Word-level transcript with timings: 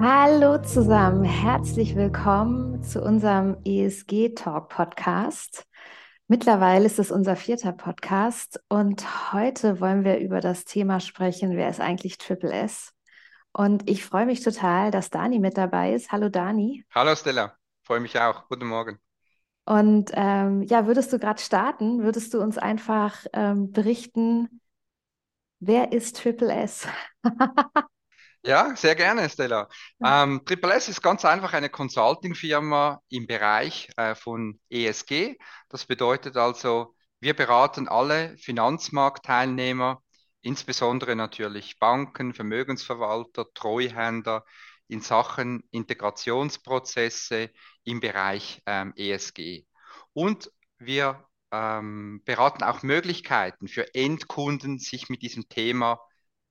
Hallo 0.00 0.58
zusammen, 0.58 1.24
herzlich 1.24 1.94
willkommen 1.94 2.82
zu 2.82 3.00
unserem 3.00 3.56
ESG 3.64 4.34
Talk 4.34 4.68
Podcast. 4.68 5.66
Mittlerweile 6.26 6.84
ist 6.84 6.98
es 6.98 7.10
unser 7.10 7.36
vierter 7.36 7.72
Podcast 7.72 8.60
und 8.68 9.32
heute 9.32 9.80
wollen 9.80 10.04
wir 10.04 10.18
über 10.18 10.40
das 10.40 10.64
Thema 10.64 11.00
sprechen, 11.00 11.56
wer 11.56 11.68
ist 11.68 11.80
eigentlich 11.80 12.18
Triple 12.18 12.52
S? 12.52 12.92
Und 13.52 13.88
ich 13.88 14.04
freue 14.04 14.26
mich 14.26 14.42
total, 14.42 14.90
dass 14.90 15.10
Dani 15.10 15.38
mit 15.38 15.56
dabei 15.56 15.94
ist. 15.94 16.10
Hallo 16.10 16.28
Dani. 16.28 16.84
Hallo 16.92 17.14
Stella, 17.14 17.56
freue 17.82 18.00
mich 18.00 18.18
auch. 18.18 18.48
Guten 18.48 18.66
Morgen. 18.66 18.98
Und 19.64 20.10
ähm, 20.14 20.62
ja, 20.62 20.86
würdest 20.86 21.12
du 21.12 21.18
gerade 21.18 21.40
starten? 21.40 22.02
Würdest 22.02 22.34
du 22.34 22.40
uns 22.40 22.58
einfach 22.58 23.24
ähm, 23.32 23.70
berichten, 23.72 24.60
wer 25.60 25.92
ist 25.92 26.20
Triple 26.20 26.52
S? 26.52 26.86
Ja, 28.46 28.76
sehr 28.76 28.94
gerne, 28.94 29.28
Stella. 29.30 29.68
Ähm, 30.04 30.42
Triple 30.44 30.74
S 30.74 30.88
ist 30.88 31.00
ganz 31.02 31.24
einfach 31.24 31.54
eine 31.54 31.70
Consulting-Firma 31.70 33.00
im 33.08 33.26
Bereich 33.26 33.88
äh, 33.96 34.14
von 34.14 34.60
ESG. 34.68 35.36
Das 35.70 35.86
bedeutet 35.86 36.36
also, 36.36 36.94
wir 37.20 37.34
beraten 37.34 37.88
alle 37.88 38.36
Finanzmarktteilnehmer, 38.36 40.02
insbesondere 40.42 41.16
natürlich 41.16 41.78
Banken, 41.78 42.34
Vermögensverwalter, 42.34 43.46
Treuhänder 43.54 44.44
in 44.88 45.00
Sachen 45.00 45.62
Integrationsprozesse 45.70 47.50
im 47.84 48.00
Bereich 48.00 48.60
ähm, 48.66 48.92
ESG. 48.94 49.64
Und 50.12 50.50
wir 50.78 51.24
ähm, 51.50 52.20
beraten 52.26 52.62
auch 52.62 52.82
Möglichkeiten 52.82 53.68
für 53.68 53.94
Endkunden, 53.94 54.78
sich 54.78 55.08
mit 55.08 55.22
diesem 55.22 55.48
Thema 55.48 55.98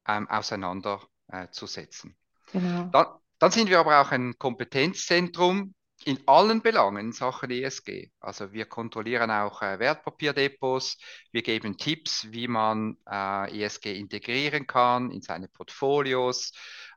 ähm, 0.08 0.28
auseinanderzusetzen 0.28 1.13
äh, 1.34 1.50
zu 1.50 1.66
setzen. 1.66 2.16
Genau. 2.52 2.90
Dann, 2.92 3.08
dann 3.40 3.52
sind 3.52 3.70
wir 3.70 3.80
aber 3.80 4.00
auch 4.02 4.12
ein 4.12 4.38
Kompetenzzentrum 4.38 5.74
in 6.06 6.20
allen 6.28 6.62
Belangen 6.62 7.08
in 7.08 7.12
Sachen 7.12 7.50
ESG. 7.50 8.12
Also 8.20 8.52
wir 8.52 8.66
kontrollieren 8.66 9.32
auch 9.32 9.62
äh, 9.62 9.80
Wertpapierdepots, 9.80 10.98
wir 11.32 11.42
geben 11.42 11.78
Tipps, 11.78 12.32
wie 12.32 12.48
man 12.48 12.98
äh, 13.10 13.64
ESG 13.64 13.98
integrieren 13.98 14.68
kann 14.68 15.12
in 15.12 15.22
seine 15.22 15.48
Portfolios. 15.48 16.52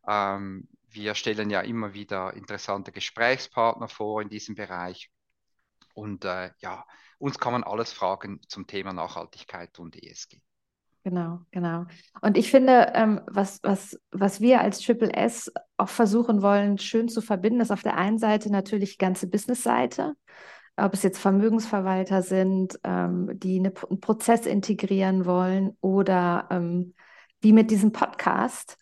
Ähm, 0.06 0.68
wir 0.88 1.14
stellen 1.14 1.50
ja 1.50 1.60
immer 1.60 1.94
wieder 1.94 2.34
interessante 2.34 2.92
Gesprächspartner 2.92 3.88
vor 3.88 4.22
in 4.22 4.28
diesem 4.28 4.54
Bereich. 4.54 5.10
Und 5.94 6.24
äh, 6.24 6.50
ja, 6.58 6.84
uns 7.18 7.38
kann 7.38 7.52
man 7.52 7.64
alles 7.64 7.92
fragen 7.92 8.40
zum 8.48 8.66
Thema 8.66 8.92
Nachhaltigkeit 8.92 9.78
und 9.78 9.96
ESG. 10.02 10.40
Genau, 11.06 11.38
genau. 11.52 11.84
Und 12.20 12.36
ich 12.36 12.50
finde, 12.50 12.90
ähm, 12.96 13.20
was, 13.28 13.60
was, 13.62 13.96
was 14.10 14.40
wir 14.40 14.60
als 14.60 14.80
Triple 14.80 15.12
S 15.12 15.52
auch 15.76 15.88
versuchen 15.88 16.42
wollen, 16.42 16.78
schön 16.78 17.08
zu 17.08 17.20
verbinden, 17.20 17.60
ist 17.60 17.70
auf 17.70 17.84
der 17.84 17.96
einen 17.96 18.18
Seite 18.18 18.50
natürlich 18.50 18.98
die 18.98 19.04
ganze 19.04 19.28
Business-Seite, 19.28 20.16
ob 20.74 20.94
es 20.94 21.04
jetzt 21.04 21.18
Vermögensverwalter 21.20 22.22
sind, 22.22 22.80
ähm, 22.82 23.30
die 23.34 23.60
eine, 23.60 23.72
einen 23.88 24.00
Prozess 24.00 24.46
integrieren 24.46 25.26
wollen 25.26 25.76
oder 25.80 26.48
ähm, 26.50 26.94
wie 27.40 27.52
mit 27.52 27.70
diesem 27.70 27.92
Podcast 27.92 28.76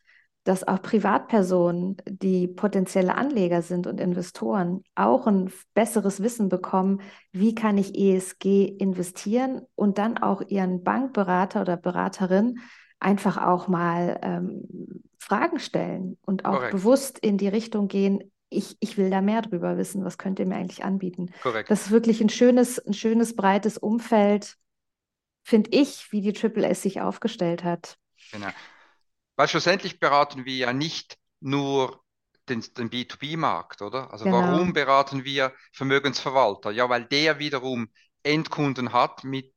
dass 0.45 0.69
auch 0.69 0.83
Privatpersonen, 0.83 1.97
die 2.07 2.47
potenzielle 2.47 3.15
Anleger 3.15 3.63
sind 3.63 3.87
und 3.87 3.99
Investoren, 3.99 4.85
auch 4.95 5.27
ein 5.27 5.51
besseres 5.73 6.23
Wissen 6.23 6.51
bekommen, 6.51 7.01
wie 7.33 7.55
kann 7.55 7.79
ich 7.79 7.99
ESG 7.99 8.67
investieren 8.67 9.63
und 9.75 9.97
dann 9.99 10.19
auch 10.19 10.43
ihren 10.43 10.85
Bankberater 10.85 11.63
oder 11.63 11.79
Beraterin 11.79 12.61
einfach 13.01 13.39
auch 13.39 13.69
mal 13.69 14.21
ähm, 14.23 15.03
Fragen 15.19 15.59
stellen 15.59 16.19
und 16.27 16.45
auch 16.45 16.57
Korrekt. 16.57 16.73
bewusst 16.73 17.19
in 17.19 17.39
die 17.39 17.49
Richtung 17.49 17.89
gehen, 17.89 18.31
ich, 18.51 18.77
ich 18.81 18.99
will 18.99 19.11
da 19.11 19.23
mehr 19.23 19.43
drüber 19.43 19.79
wissen, 19.79 20.05
was 20.05 20.19
könnt 20.19 20.39
ihr 20.39 20.47
mir 20.47 20.57
eigentlich 20.57 20.85
anbieten. 20.85 21.31
Korrekt. 21.43 21.71
Das 21.71 21.87
ist 21.87 21.91
wirklich 21.91 22.21
ein 22.21 22.29
schönes, 22.29 22.79
ein 22.79 22.93
schönes, 22.93 23.35
breites 23.35 23.79
Umfeld, 23.79 24.57
finde 25.43 25.71
ich, 25.73 26.13
wie 26.13 26.21
die 26.21 26.33
Triple 26.35 26.67
S 26.67 26.83
sich 26.83 27.01
aufgestellt 27.01 27.65
hat. 27.65 27.97
Genau. 28.31 28.49
Weil 29.37 29.49
schlussendlich 29.49 30.01
beraten 30.01 30.45
wir 30.45 30.55
ja 30.57 30.73
nicht 30.73 31.19
nur 31.41 32.03
den, 32.49 32.63
den 32.77 32.91
B2B-Markt, 32.91 33.83
oder? 33.83 34.13
Also 34.13 34.31
Genau. 34.31 34.31
warum 34.31 34.73
beraten 34.73 35.25
wir 35.25 35.53
Vermögensverwalter? 35.73 36.71
Ja, 36.71 36.89
weil 36.89 37.05
der 37.07 37.39
wiederum 37.39 37.89
Endkunden 38.23 38.93
hat, 38.93 39.25
mit, 39.25 39.55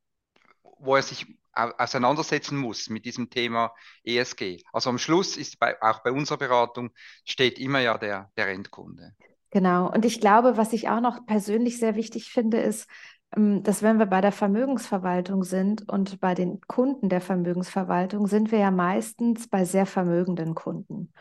wo 0.63 0.95
er 0.95 1.03
sich 1.03 1.25
au- 1.53 1.71
auseinandersetzen 1.77 2.57
muss 2.57 2.89
mit 2.89 3.05
diesem 3.05 3.29
Thema 3.29 3.73
ESG. 4.03 4.63
Also 4.73 4.89
am 4.89 4.99
Schluss 4.99 5.37
ist 5.37 5.59
bei, 5.59 5.81
auch 5.81 6.03
bei 6.03 6.11
unserer 6.11 6.37
Beratung 6.37 6.91
steht 7.25 7.59
immer 7.59 7.79
ja 7.79 7.97
der, 7.97 8.31
der 8.37 8.49
Endkunde. 8.49 9.15
Genau. 9.51 9.91
Und 9.91 10.05
ich 10.05 10.19
glaube, 10.19 10.57
was 10.57 10.73
ich 10.73 10.89
auch 10.89 10.99
noch 10.99 11.25
persönlich 11.25 11.79
sehr 11.79 11.95
wichtig 11.95 12.29
finde, 12.31 12.59
ist, 12.59 12.87
dass 13.31 13.83
wenn 13.83 13.99
wir 13.99 14.05
bei 14.05 14.21
der 14.21 14.31
Vermögensverwaltung 14.31 15.43
sind 15.43 15.87
und 15.89 16.19
bei 16.19 16.33
den 16.33 16.61
Kunden 16.61 17.09
der 17.09 17.21
Vermögensverwaltung, 17.21 18.27
sind 18.27 18.51
wir 18.51 18.59
ja 18.59 18.71
meistens 18.71 19.47
bei 19.47 19.65
sehr 19.65 19.85
vermögenden 19.85 20.55
Kunden. 20.55 21.11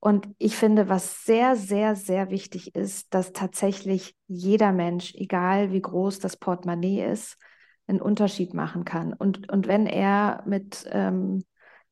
Und 0.00 0.28
ich 0.38 0.56
finde, 0.56 0.88
was 0.88 1.24
sehr, 1.24 1.54
sehr, 1.54 1.94
sehr 1.94 2.30
wichtig 2.30 2.74
ist, 2.74 3.14
dass 3.14 3.32
tatsächlich 3.32 4.16
jeder 4.26 4.72
Mensch, 4.72 5.14
egal 5.14 5.70
wie 5.70 5.82
groß 5.82 6.18
das 6.18 6.36
Portemonnaie 6.36 7.04
ist, 7.04 7.38
einen 7.86 8.00
Unterschied 8.00 8.54
machen 8.54 8.84
kann. 8.84 9.12
Und, 9.12 9.48
und 9.52 9.68
wenn 9.68 9.86
er 9.86 10.42
mit 10.46 10.88
ähm, 10.90 11.44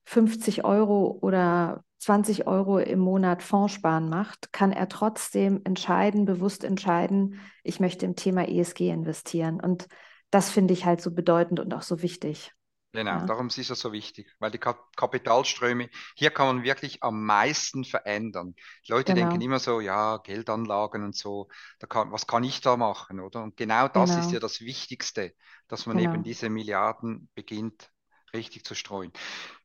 50 0.06 0.64
Euro 0.64 1.18
oder 1.20 1.84
20 2.00 2.46
Euro 2.46 2.78
im 2.78 2.98
Monat 2.98 3.42
Fondssparen 3.42 4.08
macht, 4.08 4.52
kann 4.52 4.72
er 4.72 4.88
trotzdem 4.88 5.60
entscheiden, 5.64 6.24
bewusst 6.24 6.64
entscheiden, 6.64 7.40
ich 7.62 7.78
möchte 7.78 8.06
im 8.06 8.16
Thema 8.16 8.48
ESG 8.48 8.90
investieren. 8.90 9.60
Und 9.60 9.86
das 10.30 10.50
finde 10.50 10.72
ich 10.74 10.86
halt 10.86 11.02
so 11.02 11.12
bedeutend 11.12 11.60
und 11.60 11.74
auch 11.74 11.82
so 11.82 12.02
wichtig. 12.02 12.52
Genau, 12.92 13.20
Ja, 13.20 13.24
darum 13.24 13.46
ist 13.46 13.58
es 13.58 13.68
so 13.78 13.92
wichtig, 13.92 14.34
weil 14.40 14.50
die 14.50 14.58
Kap 14.58 14.96
Kapitalströme, 14.96 15.88
hier 16.16 16.30
kann 16.30 16.46
man 16.56 16.64
wirklich 16.64 17.02
am 17.04 17.24
meisten 17.24 17.84
verändern. 17.84 18.54
Die 18.86 18.90
Leute 18.90 19.14
denken 19.14 19.34
genau, 19.34 19.44
immer 19.44 19.58
so, 19.60 19.80
ja, 19.80 20.16
Geldanlagen 20.16 21.04
und 21.04 21.14
so, 21.14 21.48
da 21.78 21.86
kann, 21.86 22.10
was 22.10 22.26
kann 22.26 22.42
ich 22.42 22.60
da 22.60 22.76
machen, 22.76 23.20
oder? 23.20 23.44
Und 23.44 23.56
genau 23.56 23.86
das 23.86 24.10
ist 24.16 24.32
ja 24.32 24.38
genau, 24.38 24.40
das 24.40 24.60
Wichtigste, 24.60 25.34
dass 25.68 25.86
man 25.86 25.98
eben 26.00 26.14
genau. 26.14 26.24
diese 26.24 26.50
Milliarden 26.50 27.28
beginnt, 27.34 27.90
richtig 28.34 28.64
zu 28.64 28.74
streuen. 28.74 29.12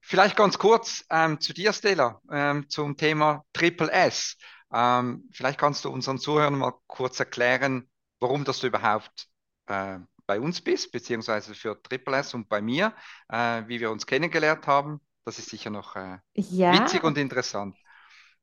Vielleicht 0.01 0.35
ganz 0.35 0.57
kurz 0.57 1.05
ähm, 1.09 1.39
zu 1.39 1.53
dir, 1.53 1.73
Stella, 1.73 2.21
ähm, 2.31 2.69
zum 2.69 2.97
Thema 2.97 3.43
Triple 3.53 3.91
S. 3.91 4.37
Ähm, 4.73 5.29
vielleicht 5.31 5.59
kannst 5.59 5.85
du 5.85 5.89
unseren 5.89 6.19
Zuhörern 6.19 6.55
mal 6.57 6.73
kurz 6.87 7.19
erklären, 7.19 7.89
warum 8.19 8.43
das 8.43 8.59
du 8.59 8.67
überhaupt 8.67 9.27
äh, 9.67 9.99
bei 10.27 10.39
uns 10.39 10.61
bist, 10.61 10.91
beziehungsweise 10.91 11.53
für 11.55 11.81
Triple 11.81 12.17
S 12.17 12.33
und 12.33 12.49
bei 12.49 12.61
mir, 12.61 12.93
äh, 13.29 13.63
wie 13.67 13.79
wir 13.79 13.91
uns 13.91 14.05
kennengelernt 14.05 14.67
haben. 14.67 15.01
Das 15.23 15.39
ist 15.39 15.49
sicher 15.49 15.69
noch 15.69 15.95
äh, 15.95 16.17
witzig 16.67 17.03
Ja, 17.03 17.03
und 17.03 17.17
interessant. 17.17 17.75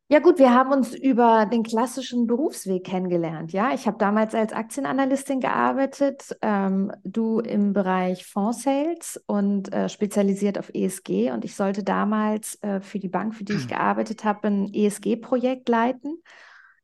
Ja 0.09 0.19
gut, 0.19 0.39
wir 0.39 0.53
haben 0.53 0.73
uns 0.73 0.95
über 0.95 1.47
den 1.47 1.63
klassischen 1.63 2.27
Berufsweg 2.27 2.85
kennengelernt. 2.85 3.53
Ja, 3.53 3.73
ich 3.73 3.87
habe 3.87 3.97
damals 3.97 4.35
als 4.35 4.53
Aktienanalystin 4.53 5.41
gearbeitet, 5.41 6.37
ähm, 6.43 6.93
du 7.03 7.41
im 7.41 7.73
Bereich 7.73 8.27
Fonds-Sales 8.27 9.23
und 9.27 9.73
äh, 9.73 9.89
spezialisiert 9.89 10.59
auf 10.59 10.71
ESG. 10.75 11.31
Und 11.31 11.47
ich 11.47 11.55
sollte 11.55 11.83
damals 11.83 12.63
äh, 12.63 12.83
für 12.83 12.99
die 12.99 13.09
Bank, 13.09 13.35
für 13.35 13.45
die 13.45 13.55
ich 13.55 13.69
gearbeitet 13.69 14.23
habe, 14.25 14.49
ein 14.49 14.75
ESG-Projekt 14.75 15.71
leiten, 15.71 16.23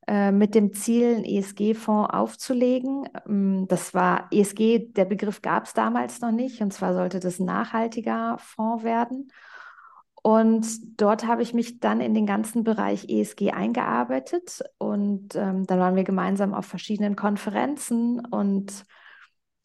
äh, 0.06 0.32
mit 0.32 0.54
dem 0.54 0.72
Ziel, 0.72 1.16
einen 1.16 1.24
ESG-Fonds 1.26 2.10
aufzulegen. 2.10 3.10
Ähm, 3.28 3.66
das 3.68 3.92
war 3.92 4.28
ESG, 4.30 4.90
der 4.92 5.04
Begriff 5.04 5.42
gab 5.42 5.66
es 5.66 5.74
damals 5.74 6.22
noch 6.22 6.32
nicht. 6.32 6.62
Und 6.62 6.72
zwar 6.72 6.94
sollte 6.94 7.20
das 7.20 7.38
ein 7.40 7.44
nachhaltiger 7.44 8.38
Fonds 8.38 8.84
werden. 8.84 9.30
Und 10.28 11.00
dort 11.00 11.26
habe 11.26 11.40
ich 11.40 11.54
mich 11.54 11.80
dann 11.80 12.02
in 12.02 12.12
den 12.12 12.26
ganzen 12.26 12.62
Bereich 12.62 13.08
ESG 13.08 13.50
eingearbeitet 13.52 14.62
und 14.76 15.34
ähm, 15.36 15.66
dann 15.66 15.78
waren 15.80 15.96
wir 15.96 16.04
gemeinsam 16.04 16.52
auf 16.52 16.66
verschiedenen 16.66 17.16
Konferenzen 17.16 18.20
und 18.26 18.84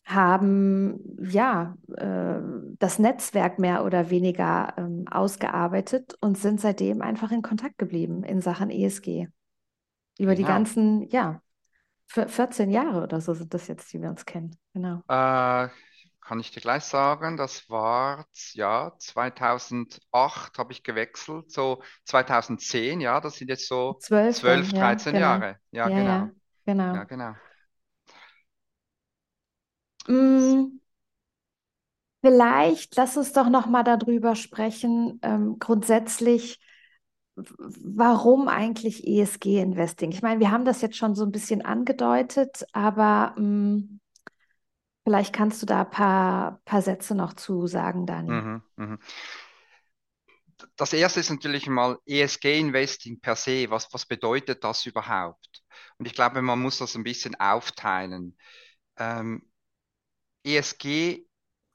haben 0.06 1.01
ja 1.19 1.75
äh, 1.98 2.39
das 2.80 2.98
Netzwerk 2.98 3.60
mehr 3.60 3.83
oder 3.83 4.10
weniger 4.10 4.74
ähm, 4.77 5.04
ausgearbeitet 5.12 6.15
und 6.21 6.38
sind 6.38 6.62
seitdem 6.62 7.01
einfach 7.01 7.33
in 7.33 7.42
Kontakt 7.42 7.77
geblieben 7.77 8.24
in 8.24 8.39
Sachen 8.39 8.69
ESG. 8.69 9.27
Über 10.18 10.33
die 10.33 10.44
Genau. 10.44 10.48
ganzen, 10.48 11.10
ja, 11.10 11.42
vier- 12.07 12.30
14 12.30 12.71
Jahre 12.71 13.04
oder 13.04 13.19
so 13.19 13.33
sind 13.33 13.54
das 13.54 13.68
jetzt, 13.68 13.92
die 13.92 14.01
wir 14.01 14.10
uns 14.10 14.24
kennen. 14.25 14.56
Genau. 14.74 15.01
Äh, 15.10 15.68
kann 16.25 16.40
ich 16.40 16.52
dir 16.52 16.62
gleich 16.62 16.84
sagen, 16.86 17.38
das 17.38 17.70
war, 17.70 18.25
ja, 18.54 18.94
2008 19.00 20.58
habe 20.58 20.72
ich 20.74 20.84
gewechselt, 20.84 21.52
so 21.52 21.84
2010, 22.06 23.02
ja, 23.02 23.20
das 23.22 23.36
sind 23.36 23.50
jetzt 23.50 23.68
so 23.68 24.00
Zwölf 24.00 24.40
12, 24.40 24.72
dann, 24.72 24.74
ja, 24.74 24.96
13 24.96 25.14
genau. 25.14 25.20
Jahre. 25.20 25.60
Ja, 25.72 25.90
Ja, 25.90 25.90
genau. 25.90 26.31
genau. 26.66 26.96
Ja, 26.96 27.04
genau. 27.06 27.36
Mm, 30.08 30.80
Vielleicht 32.25 32.96
lass 32.96 33.18
uns 33.18 33.34
doch 33.34 33.50
noch 33.50 33.66
mal 33.66 33.84
darüber 33.84 34.36
sprechen, 34.36 35.20
ähm, 35.24 35.58
grundsätzlich, 35.60 36.58
warum 37.36 38.48
eigentlich 38.48 39.06
ESG-Investing? 39.06 40.12
Ich 40.12 40.22
meine, 40.22 40.40
wir 40.40 40.52
haben 40.52 40.64
das 40.66 40.81
jetzt 40.81 40.96
schon 40.96 41.16
so 41.16 41.25
ein 41.25 41.31
bisschen 41.31 41.64
angedeutet, 41.66 42.66
aber 42.72 43.36
mh, 43.38 43.42
mm, 43.42 44.00
vielleicht 45.04 45.34
kannst 45.34 45.62
du 45.62 45.66
da 45.66 45.82
ein 45.82 45.90
paar, 45.92 46.62
paar 46.66 46.82
Sätze 46.82 47.16
noch 47.16 47.34
zu 47.34 47.68
sagen, 47.68 48.06
Daniel. 48.06 48.44
Mhm, 48.44 48.62
mh. 48.78 48.98
Das 50.76 50.94
erste 50.94 51.20
ist 51.20 51.30
natürlich 51.30 51.68
mal 51.68 51.98
ESG-Investing 52.06 53.20
per 53.22 53.36
se. 53.36 53.70
Was, 53.70 53.92
was 53.94 54.06
bedeutet 54.06 54.64
das 54.64 54.86
überhaupt? 54.86 55.64
Und 55.98 56.06
ich 56.06 56.14
glaube, 56.14 56.42
man 56.42 56.60
muss 56.62 56.78
das 56.78 56.96
ein 56.96 57.04
bisschen 57.04 57.36
aufteilen. 57.40 58.38
Ähm, 58.98 59.44
ESG 60.44 61.26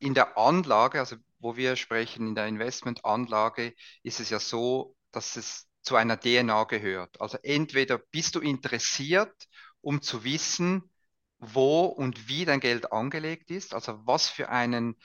in 0.01 0.15
der 0.15 0.39
Anlage, 0.39 1.01
also 1.01 1.17
wo 1.41 1.57
wir 1.57 1.77
sprechen, 1.77 2.29
in 2.29 2.35
der 2.35 2.49
Investmentanlage, 2.49 3.75
ist 4.03 4.21
es 4.21 4.31
ja 4.31 4.41
so, 4.41 4.97
dass 5.13 5.37
es 5.37 5.69
zu 5.83 5.97
einer 5.97 6.19
DNA 6.21 6.65
gehört. 6.65 7.21
Also 7.21 7.39
entweder 7.43 7.99
bist 7.99 8.35
du 8.35 8.41
interessiert, 8.41 9.35
um 9.81 10.03
zu 10.03 10.25
wissen, 10.25 10.91
wo 11.39 11.85
und 11.87 12.29
wie 12.29 12.45
dein 12.45 12.61
Geld 12.61 12.93
angelegt 12.93 13.51
ist, 13.51 13.75
also 13.75 14.01
was 14.07 14.29
für 14.29 14.49
einen, 14.49 14.97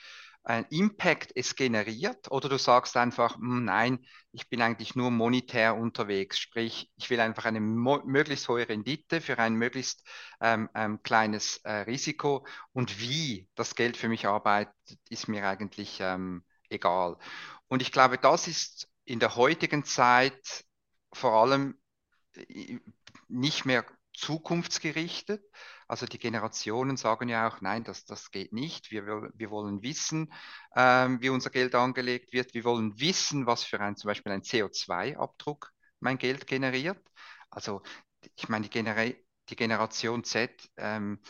einen 0.42 0.66
Impact 0.70 1.32
es 1.34 1.56
generiert, 1.56 2.30
oder 2.30 2.48
du 2.48 2.58
sagst 2.58 2.96
einfach, 2.96 3.36
hm, 3.36 3.64
nein, 3.64 4.04
ich 4.32 4.48
bin 4.48 4.60
eigentlich 4.62 4.96
nur 4.96 5.10
monetär 5.10 5.76
unterwegs, 5.76 6.38
sprich, 6.38 6.90
ich 6.96 7.08
will 7.10 7.20
einfach 7.20 7.44
eine 7.44 7.60
möglichst 7.60 8.48
hohe 8.48 8.68
Rendite 8.68 9.20
für 9.20 9.38
ein 9.38 9.54
möglichst 9.54 10.02
ähm, 10.40 10.68
ähm, 10.74 11.02
kleines 11.02 11.58
äh, 11.58 11.72
Risiko 11.72 12.46
und 12.72 13.00
wie 13.00 13.48
das 13.54 13.74
Geld 13.76 13.96
für 13.96 14.08
mich 14.08 14.26
arbeitet, 14.26 14.74
ist 15.08 15.28
mir 15.28 15.46
eigentlich 15.46 15.98
ähm, 16.00 16.44
egal. 16.68 17.16
Und 17.68 17.82
ich 17.82 17.92
glaube, 17.92 18.18
das 18.18 18.48
ist 18.48 18.88
in 19.04 19.20
der 19.20 19.36
heutigen 19.36 19.84
Zeit 19.84 20.64
vor 21.12 21.32
allem 21.34 21.78
äh, 22.34 22.78
nicht 23.28 23.64
mehr 23.64 23.84
zukunftsgerichtet. 24.14 25.44
Also 25.88 26.06
die 26.06 26.18
Generationen 26.18 26.96
sagen 26.96 27.28
ja 27.28 27.48
auch, 27.48 27.60
nein, 27.60 27.84
das, 27.84 28.04
das 28.04 28.30
geht 28.30 28.52
nicht. 28.52 28.90
Wir, 28.90 29.06
wir 29.34 29.50
wollen 29.50 29.82
wissen, 29.82 30.32
ähm, 30.76 31.20
wie 31.20 31.28
unser 31.30 31.50
Geld 31.50 31.74
angelegt 31.74 32.32
wird. 32.32 32.54
Wir 32.54 32.64
wollen 32.64 32.98
wissen, 33.00 33.46
was 33.46 33.64
für 33.64 33.80
ein 33.80 33.96
zum 33.96 34.08
Beispiel 34.08 34.32
ein 34.32 34.42
CO2-Abdruck 34.42 35.72
mein 36.00 36.18
Geld 36.18 36.46
generiert. 36.46 37.00
Also 37.50 37.82
ich 38.36 38.48
meine, 38.48 38.64
die, 38.64 38.70
Genera 38.70 39.12
die 39.50 39.56
Generation 39.56 40.24
Z, 40.24 40.50
ähm, 40.76 41.20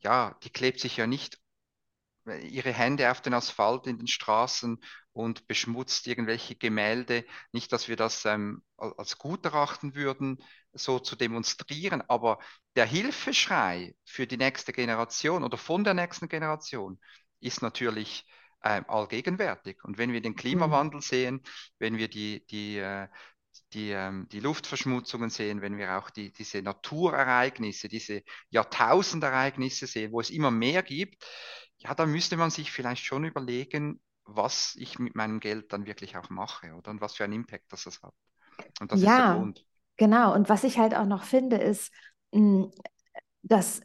ja, 0.00 0.36
die 0.42 0.50
klebt 0.50 0.80
sich 0.80 0.96
ja 0.96 1.06
nicht 1.06 1.38
ihre 2.26 2.72
Hände 2.72 3.10
auf 3.10 3.20
den 3.20 3.34
Asphalt 3.34 3.86
in 3.86 3.98
den 3.98 4.06
Straßen 4.06 4.78
und 5.12 5.46
beschmutzt 5.46 6.06
irgendwelche 6.06 6.54
Gemälde. 6.54 7.24
Nicht, 7.52 7.72
dass 7.72 7.88
wir 7.88 7.96
das 7.96 8.24
ähm, 8.24 8.62
als 8.76 9.18
gut 9.18 9.44
erachten 9.44 9.94
würden, 9.94 10.42
so 10.72 10.98
zu 10.98 11.16
demonstrieren, 11.16 12.02
aber 12.08 12.38
der 12.76 12.86
Hilfeschrei 12.86 13.94
für 14.04 14.26
die 14.26 14.38
nächste 14.38 14.72
Generation 14.72 15.44
oder 15.44 15.58
von 15.58 15.84
der 15.84 15.94
nächsten 15.94 16.28
Generation 16.28 16.98
ist 17.40 17.60
natürlich 17.60 18.24
ähm, 18.64 18.84
allgegenwärtig. 18.88 19.82
Und 19.84 19.98
wenn 19.98 20.12
wir 20.12 20.22
den 20.22 20.36
Klimawandel 20.36 20.98
mhm. 20.98 21.02
sehen, 21.02 21.42
wenn 21.78 21.98
wir 21.98 22.08
die, 22.08 22.46
die, 22.46 22.78
äh, 22.78 23.08
die, 23.72 23.90
ähm, 23.90 24.28
die 24.30 24.40
Luftverschmutzungen 24.40 25.30
sehen, 25.30 25.60
wenn 25.60 25.76
wir 25.76 25.98
auch 25.98 26.10
die, 26.10 26.32
diese 26.32 26.62
Naturereignisse, 26.62 27.88
diese 27.88 28.22
Jahrtausendereignisse 28.50 29.86
sehen, 29.86 30.12
wo 30.12 30.20
es 30.20 30.30
immer 30.30 30.50
mehr 30.50 30.82
gibt, 30.82 31.24
ja, 31.82 31.94
da 31.94 32.06
müsste 32.06 32.36
man 32.36 32.50
sich 32.50 32.70
vielleicht 32.70 33.04
schon 33.04 33.24
überlegen, 33.24 34.00
was 34.24 34.74
ich 34.78 34.98
mit 34.98 35.14
meinem 35.14 35.40
Geld 35.40 35.72
dann 35.72 35.86
wirklich 35.86 36.16
auch 36.16 36.30
mache, 36.30 36.74
oder? 36.74 36.90
Und 36.90 37.00
was 37.00 37.14
für 37.14 37.24
einen 37.24 37.32
Impact 37.32 37.64
das, 37.70 37.84
das 37.84 38.02
hat. 38.02 38.14
Und 38.80 38.92
das 38.92 39.02
ja, 39.02 39.10
ist 39.10 39.16
der 39.16 39.36
Grund. 39.36 39.66
Genau. 39.96 40.34
Und 40.34 40.48
was 40.48 40.64
ich 40.64 40.78
halt 40.78 40.94
auch 40.94 41.06
noch 41.06 41.24
finde, 41.24 41.56
ist, 41.56 41.92
hm, 42.32 42.70
dass 43.42 43.82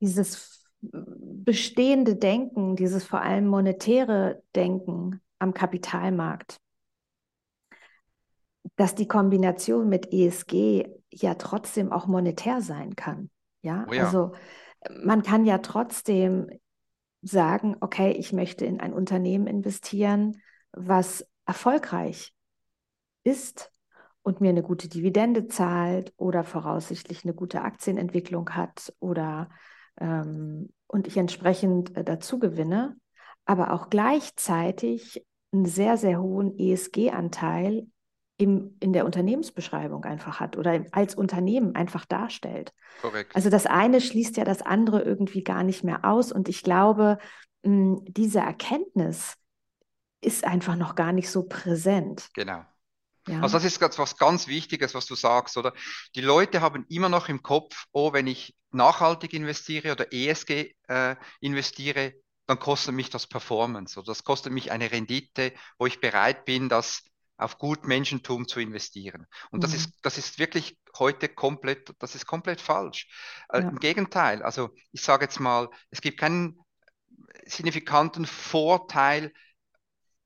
dieses 0.00 0.66
bestehende 0.80 2.16
Denken, 2.16 2.76
dieses 2.76 3.04
vor 3.04 3.20
allem 3.20 3.46
monetäre 3.46 4.42
Denken 4.54 5.20
am 5.38 5.54
Kapitalmarkt, 5.54 6.58
dass 8.76 8.94
die 8.94 9.08
Kombination 9.08 9.88
mit 9.88 10.12
ESG 10.12 10.86
ja 11.10 11.34
trotzdem 11.34 11.92
auch 11.92 12.06
monetär 12.06 12.60
sein 12.60 12.96
kann. 12.96 13.30
Ja, 13.62 13.86
oh 13.88 13.92
ja. 13.92 14.04
also 14.04 14.32
man 15.02 15.22
kann 15.22 15.46
ja 15.46 15.58
trotzdem 15.58 16.48
sagen, 17.24 17.76
okay, 17.80 18.12
ich 18.12 18.32
möchte 18.32 18.64
in 18.64 18.80
ein 18.80 18.92
Unternehmen 18.92 19.46
investieren, 19.46 20.40
was 20.72 21.26
erfolgreich 21.46 22.32
ist 23.24 23.70
und 24.22 24.40
mir 24.40 24.50
eine 24.50 24.62
gute 24.62 24.88
Dividende 24.88 25.46
zahlt 25.46 26.12
oder 26.16 26.44
voraussichtlich 26.44 27.24
eine 27.24 27.34
gute 27.34 27.62
Aktienentwicklung 27.62 28.50
hat 28.50 28.92
oder 28.98 29.50
ähm, 30.00 30.70
und 30.86 31.06
ich 31.06 31.16
entsprechend 31.16 31.96
äh, 31.96 32.04
dazu 32.04 32.38
gewinne, 32.38 32.96
aber 33.44 33.72
auch 33.72 33.90
gleichzeitig 33.90 35.26
einen 35.52 35.66
sehr, 35.66 35.96
sehr 35.96 36.20
hohen 36.20 36.58
ESG-Anteil 36.58 37.86
im, 38.36 38.76
in 38.80 38.92
der 38.92 39.04
Unternehmensbeschreibung 39.04 40.04
einfach 40.04 40.40
hat 40.40 40.56
oder 40.56 40.84
als 40.90 41.14
Unternehmen 41.14 41.76
einfach 41.76 42.04
darstellt. 42.04 42.72
Korrekt. 43.00 43.34
Also 43.34 43.48
das 43.48 43.66
eine 43.66 44.00
schließt 44.00 44.36
ja 44.36 44.44
das 44.44 44.62
andere 44.62 45.02
irgendwie 45.02 45.44
gar 45.44 45.62
nicht 45.62 45.84
mehr 45.84 46.04
aus. 46.04 46.32
Und 46.32 46.48
ich 46.48 46.62
glaube, 46.62 47.18
mh, 47.62 48.00
diese 48.08 48.40
Erkenntnis 48.40 49.36
ist 50.20 50.44
einfach 50.44 50.74
noch 50.76 50.94
gar 50.94 51.12
nicht 51.12 51.30
so 51.30 51.44
präsent. 51.44 52.28
Genau. 52.34 52.64
Ja. 53.28 53.40
Also 53.40 53.56
das 53.56 53.64
ist 53.64 53.80
ganz, 53.80 53.98
was 53.98 54.16
ganz 54.16 54.48
Wichtiges, 54.48 54.94
was 54.94 55.06
du 55.06 55.14
sagst, 55.14 55.56
oder? 55.56 55.72
Die 56.14 56.20
Leute 56.20 56.60
haben 56.60 56.84
immer 56.88 57.08
noch 57.08 57.28
im 57.28 57.42
Kopf, 57.42 57.84
oh, 57.92 58.12
wenn 58.12 58.26
ich 58.26 58.54
nachhaltig 58.70 59.32
investiere 59.32 59.92
oder 59.92 60.12
ESG 60.12 60.74
äh, 60.88 61.16
investiere, 61.40 62.14
dann 62.46 62.58
kostet 62.58 62.94
mich 62.94 63.08
das 63.08 63.26
Performance 63.26 63.98
oder 63.98 64.06
das 64.06 64.24
kostet 64.24 64.52
mich 64.52 64.72
eine 64.72 64.90
Rendite, 64.90 65.52
wo 65.78 65.86
ich 65.86 66.00
bereit 66.00 66.44
bin, 66.44 66.68
das 66.68 67.02
auf 67.36 67.58
Gutmenschentum 67.58 68.46
zu 68.46 68.60
investieren. 68.60 69.26
Und 69.50 69.58
mhm. 69.58 69.62
das 69.62 69.74
ist, 69.74 69.92
das 70.02 70.18
ist 70.18 70.38
wirklich 70.38 70.78
heute 70.98 71.28
komplett, 71.28 71.92
das 71.98 72.14
ist 72.14 72.26
komplett 72.26 72.60
falsch. 72.60 73.08
Äh, 73.48 73.62
ja. 73.62 73.68
Im 73.68 73.78
Gegenteil, 73.78 74.42
also 74.42 74.70
ich 74.92 75.02
sage 75.02 75.24
jetzt 75.24 75.40
mal, 75.40 75.68
es 75.90 76.00
gibt 76.00 76.18
keinen 76.18 76.58
signifikanten 77.46 78.26
Vorteil 78.26 79.32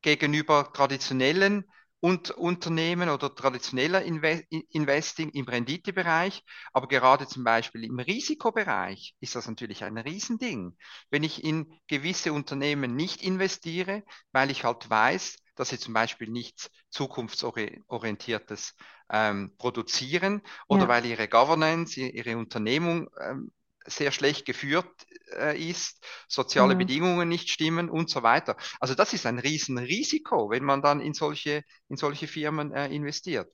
gegenüber 0.02 0.70
traditionellen 0.72 1.64
und 2.00 2.30
Unternehmen 2.30 3.08
oder 3.08 3.34
traditioneller 3.34 4.02
Inve 4.02 4.44
Investing 4.70 5.30
im 5.30 5.46
Renditebereich, 5.46 6.44
aber 6.72 6.86
gerade 6.86 7.26
zum 7.26 7.44
Beispiel 7.44 7.84
im 7.84 7.98
Risikobereich 7.98 9.14
ist 9.20 9.34
das 9.34 9.48
natürlich 9.48 9.84
ein 9.84 9.98
Riesending. 9.98 10.76
Wenn 11.10 11.24
ich 11.24 11.42
in 11.42 11.72
gewisse 11.88 12.32
Unternehmen 12.32 12.94
nicht 12.94 13.22
investiere, 13.22 14.04
weil 14.32 14.50
ich 14.50 14.64
halt 14.64 14.88
weiß, 14.88 15.38
dass 15.56 15.70
sie 15.70 15.78
zum 15.78 15.92
Beispiel 15.92 16.28
nichts 16.30 16.70
zukunftsorientiertes 16.90 18.76
ähm, 19.10 19.52
produzieren 19.58 20.42
oder 20.68 20.82
ja. 20.82 20.88
weil 20.88 21.06
ihre 21.06 21.28
Governance, 21.28 22.00
ihre 22.00 22.36
Unternehmung 22.36 23.10
ähm, 23.20 23.50
sehr 23.88 24.12
schlecht 24.12 24.46
geführt 24.46 24.88
äh, 25.36 25.58
ist, 25.58 26.04
soziale 26.28 26.74
mhm. 26.74 26.78
Bedingungen 26.78 27.28
nicht 27.28 27.50
stimmen 27.50 27.88
und 27.88 28.10
so 28.10 28.22
weiter. 28.22 28.56
Also 28.80 28.94
das 28.94 29.12
ist 29.12 29.26
ein 29.26 29.38
Riesenrisiko, 29.38 30.50
wenn 30.50 30.64
man 30.64 30.82
dann 30.82 31.00
in 31.00 31.14
solche, 31.14 31.64
in 31.88 31.96
solche 31.96 32.26
Firmen 32.26 32.72
äh, 32.72 32.88
investiert. 32.88 33.50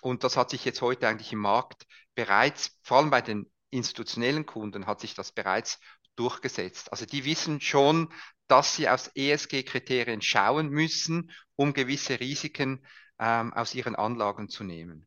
Und 0.00 0.24
das 0.24 0.36
hat 0.36 0.50
sich 0.50 0.64
jetzt 0.64 0.82
heute 0.82 1.08
eigentlich 1.08 1.32
im 1.32 1.40
Markt 1.40 1.86
bereits, 2.14 2.78
vor 2.82 2.98
allem 2.98 3.10
bei 3.10 3.22
den 3.22 3.50
institutionellen 3.70 4.46
Kunden, 4.46 4.86
hat 4.86 5.00
sich 5.00 5.14
das 5.14 5.32
bereits 5.32 5.78
durchgesetzt. 6.16 6.92
Also 6.92 7.06
die 7.06 7.24
wissen 7.24 7.60
schon, 7.60 8.12
dass 8.48 8.76
sie 8.76 8.88
aus 8.88 9.10
ESG-Kriterien 9.14 10.22
schauen 10.22 10.68
müssen, 10.68 11.30
um 11.56 11.72
gewisse 11.72 12.20
Risiken 12.20 12.86
ähm, 13.18 13.52
aus 13.52 13.74
ihren 13.74 13.96
Anlagen 13.96 14.48
zu 14.48 14.64
nehmen. 14.64 15.06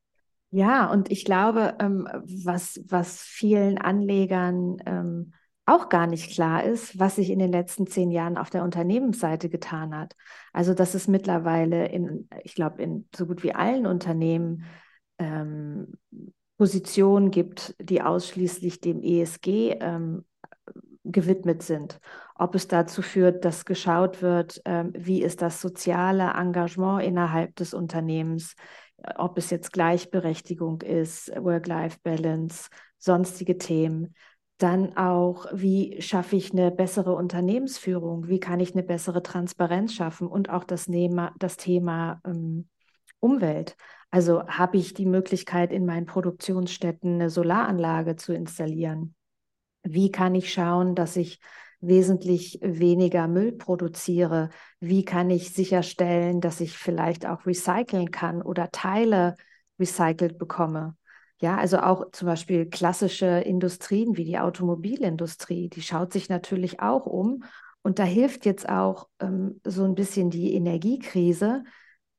Ja, 0.51 0.91
und 0.91 1.11
ich 1.11 1.25
glaube, 1.25 1.75
ähm, 1.79 2.07
was, 2.23 2.81
was 2.87 3.21
vielen 3.21 3.77
Anlegern 3.77 4.77
ähm, 4.85 5.33
auch 5.65 5.89
gar 5.89 6.07
nicht 6.07 6.31
klar 6.31 6.63
ist, 6.63 6.97
was 6.97 7.17
sich 7.17 7.29
in 7.29 7.37
den 7.37 7.51
letzten 7.51 7.85
zehn 7.85 8.09
Jahren 8.09 8.37
auf 8.37 8.49
der 8.49 8.63
Unternehmensseite 8.63 9.49
getan 9.49 9.95
hat. 9.95 10.15
Also, 10.51 10.73
dass 10.73 10.95
es 10.95 11.07
mittlerweile 11.07 11.87
in, 11.87 12.27
ich 12.43 12.55
glaube, 12.55 12.81
in 12.81 13.07
so 13.15 13.27
gut 13.27 13.43
wie 13.43 13.53
allen 13.53 13.85
Unternehmen 13.85 14.65
ähm, 15.19 15.93
Positionen 16.57 17.29
gibt, 17.29 17.75
die 17.79 18.01
ausschließlich 18.01 18.81
dem 18.81 19.03
ESG 19.03 19.77
ähm, 19.79 20.25
gewidmet 21.03 21.61
sind. 21.61 21.99
Ob 22.35 22.55
es 22.55 22.67
dazu 22.67 23.03
führt, 23.03 23.45
dass 23.45 23.65
geschaut 23.65 24.23
wird, 24.23 24.61
ähm, 24.65 24.91
wie 24.95 25.21
ist 25.21 25.43
das 25.43 25.61
soziale 25.61 26.31
Engagement 26.31 27.03
innerhalb 27.03 27.55
des 27.55 27.73
Unternehmens, 27.75 28.55
ob 29.17 29.37
es 29.37 29.49
jetzt 29.49 29.73
Gleichberechtigung 29.73 30.81
ist, 30.81 31.29
Work-Life-Balance, 31.35 32.69
sonstige 32.97 33.57
Themen. 33.57 34.15
Dann 34.57 34.97
auch, 34.97 35.47
wie 35.53 36.01
schaffe 36.01 36.35
ich 36.35 36.51
eine 36.51 36.69
bessere 36.69 37.13
Unternehmensführung? 37.15 38.27
Wie 38.27 38.39
kann 38.39 38.59
ich 38.59 38.73
eine 38.73 38.83
bessere 38.83 39.23
Transparenz 39.23 39.93
schaffen? 39.93 40.27
Und 40.27 40.49
auch 40.49 40.65
das, 40.65 40.85
Thema, 40.85 41.33
das 41.39 41.55
Thema 41.55 42.19
ähm, 42.25 42.67
Umwelt. 43.19 43.75
Also 44.11 44.45
habe 44.47 44.77
ich 44.77 44.93
die 44.93 45.05
Möglichkeit, 45.05 45.71
in 45.71 45.85
meinen 45.85 46.05
Produktionsstätten 46.05 47.15
eine 47.15 47.29
Solaranlage 47.29 48.15
zu 48.15 48.33
installieren? 48.33 49.15
Wie 49.83 50.11
kann 50.11 50.35
ich 50.35 50.51
schauen, 50.51 50.95
dass 50.95 51.15
ich 51.15 51.39
wesentlich 51.81 52.59
weniger 52.61 53.27
Müll 53.27 53.53
produziere? 53.53 54.49
Wie 54.79 55.05
kann 55.05 55.29
ich 55.29 55.53
sicherstellen, 55.53 56.41
dass 56.41 56.61
ich 56.61 56.77
vielleicht 56.77 57.25
auch 57.25 57.45
recyceln 57.45 58.11
kann 58.11 58.41
oder 58.41 58.69
Teile 58.71 59.35
recycelt 59.79 60.37
bekomme? 60.37 60.95
Ja, 61.41 61.57
also 61.57 61.79
auch 61.79 62.11
zum 62.11 62.25
Beispiel 62.25 62.65
klassische 62.65 63.25
Industrien 63.25 64.17
wie 64.17 64.25
die 64.25 64.39
Automobilindustrie, 64.39 65.69
die 65.69 65.81
schaut 65.81 66.11
sich 66.11 66.27
natürlich 66.27 66.81
auch 66.81 67.05
um. 67.05 67.43
Und 67.81 67.97
da 67.97 68.03
hilft 68.03 68.45
jetzt 68.45 68.67
auch 68.67 69.07
ähm, 69.21 69.61
so 69.63 69.85
ein 69.85 69.95
bisschen 69.95 70.29
die 70.29 70.53
Energiekrise. 70.53 71.63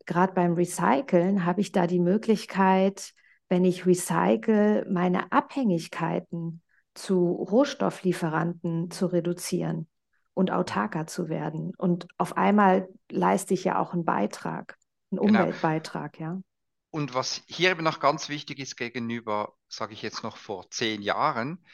Gerade 0.07 0.33
beim 0.33 0.55
Recyceln 0.55 1.45
habe 1.45 1.61
ich 1.61 1.71
da 1.71 1.87
die 1.87 2.01
Möglichkeit, 2.01 3.13
wenn 3.51 3.67
ich 3.67 3.85
recycle, 3.85 4.87
meine 4.91 5.31
Abhängigkeiten 5.33 6.63
zu 6.95 7.33
Rohstofflieferanten 7.33 8.91
zu 8.91 9.07
reduzieren 9.07 9.89
und 10.35 10.51
autarker 10.51 11.07
zu 11.07 11.29
werden. 11.29 11.73
Und 11.77 12.07
auf 12.19 12.37
einmal 12.37 12.89
leiste 13.11 13.55
ich 13.55 13.65
ja 13.65 13.79
auch 13.79 13.93
einen 13.93 14.05
Beitrag, 14.05 14.77
einen 15.11 15.21
genau. 15.21 15.41
Umweltbeitrag, 15.41 16.19
ja. 16.19 16.41
Und 16.91 17.15
was 17.15 17.43
hier 17.47 17.71
eben 17.71 17.85
noch 17.85 18.01
ganz 18.01 18.29
wichtig 18.29 18.59
ist 18.59 18.77
gegenüber, 18.77 19.55
sage 19.69 19.93
ich 19.93 20.03
jetzt 20.03 20.25
noch 20.25 20.37
vor 20.37 20.69
zehn 20.71 21.03
Jahren, 21.03 21.65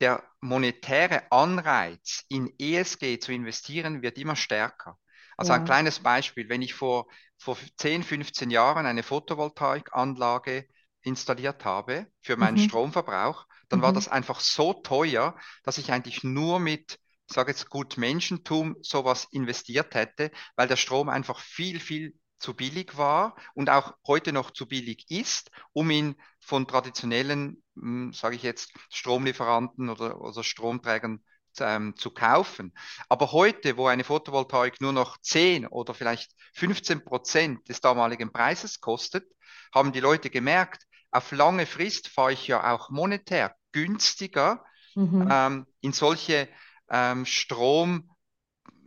der 0.00 0.22
monetäre 0.40 1.30
Anreiz 1.32 2.24
in 2.28 2.52
ESG 2.58 3.18
zu 3.18 3.32
investieren 3.32 4.02
wird 4.02 4.18
immer 4.18 4.36
stärker. 4.36 4.98
Also 5.36 5.52
ja. 5.52 5.58
ein 5.58 5.64
kleines 5.64 6.00
Beispiel, 6.00 6.48
wenn 6.48 6.62
ich 6.62 6.74
vor, 6.74 7.06
vor 7.38 7.56
10, 7.78 8.02
15 8.02 8.50
Jahren 8.50 8.86
eine 8.86 9.02
Photovoltaikanlage 9.02 10.68
installiert 11.02 11.64
habe 11.64 12.06
für 12.22 12.36
meinen 12.36 12.56
mhm. 12.56 12.68
Stromverbrauch, 12.68 13.46
dann 13.74 13.80
mhm. 13.80 13.82
war 13.82 13.92
das 13.92 14.06
einfach 14.06 14.38
so 14.38 14.72
teuer, 14.72 15.36
dass 15.64 15.78
ich 15.78 15.90
eigentlich 15.90 16.22
nur 16.22 16.60
mit, 16.60 17.00
ich 17.28 17.34
sage 17.34 17.50
jetzt 17.50 17.68
gut 17.68 17.96
Menschentum, 17.96 18.76
sowas 18.82 19.26
investiert 19.32 19.94
hätte, 19.94 20.30
weil 20.54 20.68
der 20.68 20.76
Strom 20.76 21.08
einfach 21.08 21.40
viel, 21.40 21.80
viel 21.80 22.14
zu 22.38 22.54
billig 22.54 22.96
war 22.96 23.34
und 23.54 23.70
auch 23.70 23.94
heute 24.06 24.32
noch 24.32 24.52
zu 24.52 24.68
billig 24.68 25.06
ist, 25.10 25.50
um 25.72 25.90
ihn 25.90 26.14
von 26.38 26.68
traditionellen, 26.68 27.64
hm, 27.74 28.12
sage 28.12 28.36
ich 28.36 28.44
jetzt, 28.44 28.72
Stromlieferanten 28.92 29.88
oder, 29.88 30.20
oder 30.20 30.44
Stromträgern 30.44 31.24
ähm, 31.58 31.96
zu 31.96 32.12
kaufen. 32.12 32.72
Aber 33.08 33.32
heute, 33.32 33.76
wo 33.76 33.88
eine 33.88 34.04
Photovoltaik 34.04 34.80
nur 34.80 34.92
noch 34.92 35.18
10 35.18 35.66
oder 35.66 35.94
vielleicht 35.94 36.32
15 36.54 37.04
Prozent 37.04 37.68
des 37.68 37.80
damaligen 37.80 38.32
Preises 38.32 38.80
kostet, 38.80 39.26
haben 39.74 39.92
die 39.92 40.00
Leute 40.00 40.30
gemerkt, 40.30 40.84
auf 41.10 41.32
lange 41.32 41.66
Frist 41.66 42.08
fahre 42.08 42.32
ich 42.32 42.46
ja 42.46 42.72
auch 42.72 42.90
monetär 42.90 43.56
günstiger 43.74 44.64
mhm. 44.94 45.28
ähm, 45.30 45.66
in 45.80 45.92
solche 45.92 46.48
ähm, 46.88 47.26
Strom, 47.26 48.08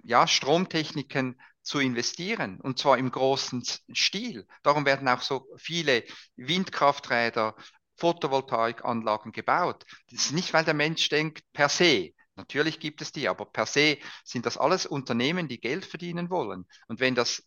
ja, 0.03 0.25
Stromtechniken 0.27 1.39
zu 1.61 1.79
investieren 1.79 2.61
und 2.61 2.79
zwar 2.79 2.97
im 2.97 3.11
großen 3.11 3.63
Stil. 3.93 4.47
Darum 4.63 4.85
werden 4.85 5.07
auch 5.09 5.21
so 5.21 5.45
viele 5.57 6.05
Windkrafträder, 6.37 7.55
Photovoltaikanlagen 7.97 9.33
gebaut. 9.33 9.83
Das 10.09 10.27
ist 10.27 10.31
nicht, 10.31 10.53
weil 10.53 10.63
der 10.63 10.73
Mensch 10.73 11.09
denkt 11.09 11.43
per 11.51 11.67
se. 11.67 12.11
Natürlich 12.35 12.79
gibt 12.79 13.01
es 13.01 13.11
die, 13.11 13.27
aber 13.27 13.45
per 13.45 13.65
se 13.65 13.97
sind 14.23 14.45
das 14.45 14.57
alles 14.57 14.85
Unternehmen, 14.85 15.49
die 15.49 15.59
Geld 15.59 15.85
verdienen 15.85 16.29
wollen. 16.29 16.65
Und 16.87 17.01
wenn 17.01 17.15
das 17.15 17.43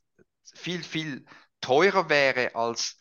viel, 0.54 0.82
viel 0.82 1.24
teurer 1.62 2.10
wäre 2.10 2.54
als 2.54 2.99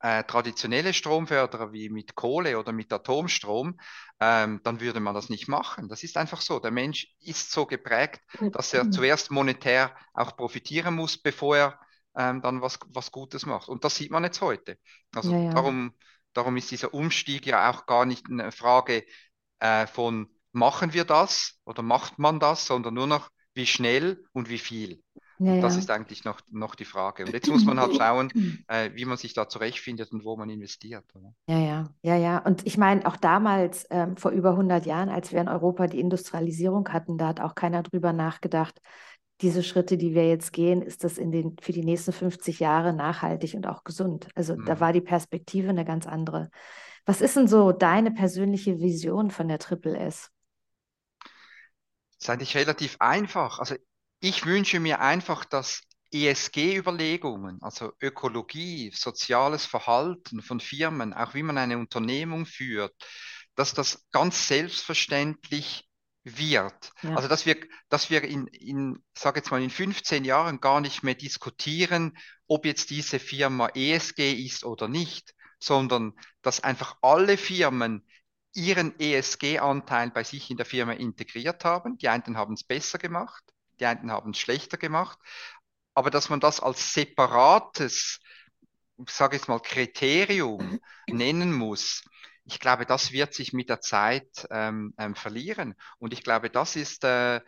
äh, 0.00 0.24
traditionelle 0.24 0.94
Stromförderer 0.94 1.72
wie 1.72 1.88
mit 1.88 2.14
Kohle 2.14 2.58
oder 2.58 2.72
mit 2.72 2.92
Atomstrom, 2.92 3.78
ähm, 4.20 4.60
dann 4.62 4.80
würde 4.80 5.00
man 5.00 5.14
das 5.14 5.28
nicht 5.28 5.48
machen. 5.48 5.88
Das 5.88 6.02
ist 6.02 6.16
einfach 6.16 6.40
so. 6.40 6.60
Der 6.60 6.70
Mensch 6.70 7.08
ist 7.20 7.50
so 7.50 7.66
geprägt, 7.66 8.20
dass 8.52 8.72
er 8.72 8.90
zuerst 8.90 9.30
monetär 9.30 9.96
auch 10.14 10.36
profitieren 10.36 10.94
muss, 10.94 11.18
bevor 11.18 11.56
er 11.56 11.80
ähm, 12.16 12.42
dann 12.42 12.62
was, 12.62 12.78
was 12.88 13.10
Gutes 13.12 13.46
macht. 13.46 13.68
Und 13.68 13.84
das 13.84 13.96
sieht 13.96 14.10
man 14.10 14.24
jetzt 14.24 14.40
heute. 14.40 14.78
Also 15.14 15.32
ja, 15.32 15.38
ja. 15.38 15.50
Darum, 15.50 15.92
darum 16.32 16.56
ist 16.56 16.70
dieser 16.70 16.94
Umstieg 16.94 17.46
ja 17.46 17.70
auch 17.70 17.86
gar 17.86 18.04
nicht 18.06 18.26
eine 18.30 18.52
Frage 18.52 19.04
äh, 19.60 19.86
von 19.86 20.28
machen 20.52 20.92
wir 20.92 21.04
das 21.04 21.60
oder 21.64 21.82
macht 21.82 22.18
man 22.18 22.40
das, 22.40 22.66
sondern 22.66 22.94
nur 22.94 23.06
noch 23.06 23.30
wie 23.54 23.66
schnell 23.66 24.24
und 24.32 24.48
wie 24.48 24.58
viel. 24.58 25.02
Ja, 25.40 25.60
das 25.60 25.74
ja. 25.74 25.80
ist 25.80 25.90
eigentlich 25.90 26.24
noch, 26.24 26.40
noch 26.50 26.74
die 26.74 26.84
Frage. 26.84 27.24
Und 27.24 27.32
jetzt 27.32 27.48
muss 27.48 27.64
man 27.64 27.78
halt 27.78 27.94
schauen, 27.96 28.32
äh, 28.66 28.90
wie 28.94 29.04
man 29.04 29.16
sich 29.16 29.34
da 29.34 29.48
zurechtfindet 29.48 30.12
und 30.12 30.24
wo 30.24 30.36
man 30.36 30.50
investiert. 30.50 31.04
Oder? 31.14 31.32
Ja, 31.48 31.58
ja, 31.58 31.90
ja, 32.02 32.16
ja. 32.16 32.38
Und 32.38 32.66
ich 32.66 32.76
meine, 32.76 33.06
auch 33.06 33.16
damals, 33.16 33.86
ähm, 33.90 34.16
vor 34.16 34.32
über 34.32 34.50
100 34.50 34.84
Jahren, 34.86 35.08
als 35.08 35.32
wir 35.32 35.40
in 35.40 35.48
Europa 35.48 35.86
die 35.86 36.00
Industrialisierung 36.00 36.88
hatten, 36.88 37.18
da 37.18 37.28
hat 37.28 37.40
auch 37.40 37.54
keiner 37.54 37.82
drüber 37.82 38.12
nachgedacht, 38.12 38.80
diese 39.40 39.62
Schritte, 39.62 39.96
die 39.96 40.14
wir 40.14 40.28
jetzt 40.28 40.52
gehen, 40.52 40.82
ist 40.82 41.04
das 41.04 41.16
in 41.16 41.30
den, 41.30 41.56
für 41.60 41.72
die 41.72 41.84
nächsten 41.84 42.12
50 42.12 42.58
Jahre 42.58 42.92
nachhaltig 42.92 43.54
und 43.54 43.66
auch 43.66 43.84
gesund. 43.84 44.28
Also 44.34 44.56
mhm. 44.56 44.64
da 44.64 44.80
war 44.80 44.92
die 44.92 45.00
Perspektive 45.00 45.68
eine 45.68 45.84
ganz 45.84 46.06
andere. 46.06 46.50
Was 47.06 47.20
ist 47.20 47.36
denn 47.36 47.46
so 47.46 47.72
deine 47.72 48.10
persönliche 48.10 48.80
Vision 48.80 49.30
von 49.30 49.48
der 49.48 49.58
Triple 49.58 49.96
S? 49.96 50.30
Das 51.20 52.24
ist 52.24 52.30
eigentlich 52.30 52.56
relativ 52.56 52.96
einfach. 52.98 53.60
Also 53.60 53.76
ich 54.20 54.46
wünsche 54.46 54.80
mir 54.80 55.00
einfach, 55.00 55.44
dass 55.44 55.82
ESG-Überlegungen, 56.12 57.58
also 57.62 57.92
Ökologie, 58.00 58.90
soziales 58.94 59.66
Verhalten 59.66 60.42
von 60.42 60.60
Firmen, 60.60 61.12
auch 61.12 61.34
wie 61.34 61.42
man 61.42 61.58
eine 61.58 61.78
Unternehmung 61.78 62.46
führt, 62.46 62.94
dass 63.54 63.74
das 63.74 64.08
ganz 64.10 64.48
selbstverständlich 64.48 65.88
wird. 66.24 66.92
Ja. 67.02 67.14
Also 67.14 67.28
dass 67.28 67.46
wir, 67.46 67.56
dass 67.88 68.10
wir 68.10 68.22
in, 68.22 68.46
in, 68.48 69.02
sage 69.14 69.40
jetzt 69.40 69.50
mal, 69.50 69.62
in 69.62 69.70
15 69.70 70.24
Jahren 70.24 70.60
gar 70.60 70.80
nicht 70.80 71.02
mehr 71.02 71.14
diskutieren, 71.14 72.16
ob 72.46 72.64
jetzt 72.64 72.90
diese 72.90 73.18
Firma 73.18 73.68
ESG 73.74 74.32
ist 74.32 74.64
oder 74.64 74.88
nicht, 74.88 75.34
sondern 75.60 76.14
dass 76.42 76.62
einfach 76.62 76.96
alle 77.02 77.36
Firmen 77.36 78.06
ihren 78.54 78.98
ESG-Anteil 78.98 80.10
bei 80.10 80.24
sich 80.24 80.50
in 80.50 80.56
der 80.56 80.66
Firma 80.66 80.92
integriert 80.92 81.64
haben. 81.64 81.98
Die 81.98 82.08
einen 82.08 82.36
haben 82.36 82.54
es 82.54 82.64
besser 82.64 82.98
gemacht, 82.98 83.44
die 83.80 83.86
einen 83.86 84.10
haben 84.10 84.30
es 84.30 84.38
schlechter 84.38 84.76
gemacht, 84.76 85.18
aber 85.94 86.10
dass 86.10 86.28
man 86.30 86.40
das 86.40 86.60
als 86.60 86.92
separates, 86.92 88.20
ich 88.98 89.10
sage 89.10 89.36
jetzt 89.36 89.48
mal, 89.48 89.60
Kriterium 89.60 90.80
nennen 91.08 91.52
muss, 91.52 92.04
ich 92.44 92.60
glaube, 92.60 92.86
das 92.86 93.12
wird 93.12 93.34
sich 93.34 93.52
mit 93.52 93.68
der 93.68 93.80
Zeit 93.80 94.46
ähm, 94.50 94.94
ähm, 94.98 95.14
verlieren. 95.14 95.74
Und 95.98 96.12
ich 96.14 96.22
glaube, 96.22 96.50
das 96.50 96.76
ist, 96.76 97.04
äh, 97.04 97.40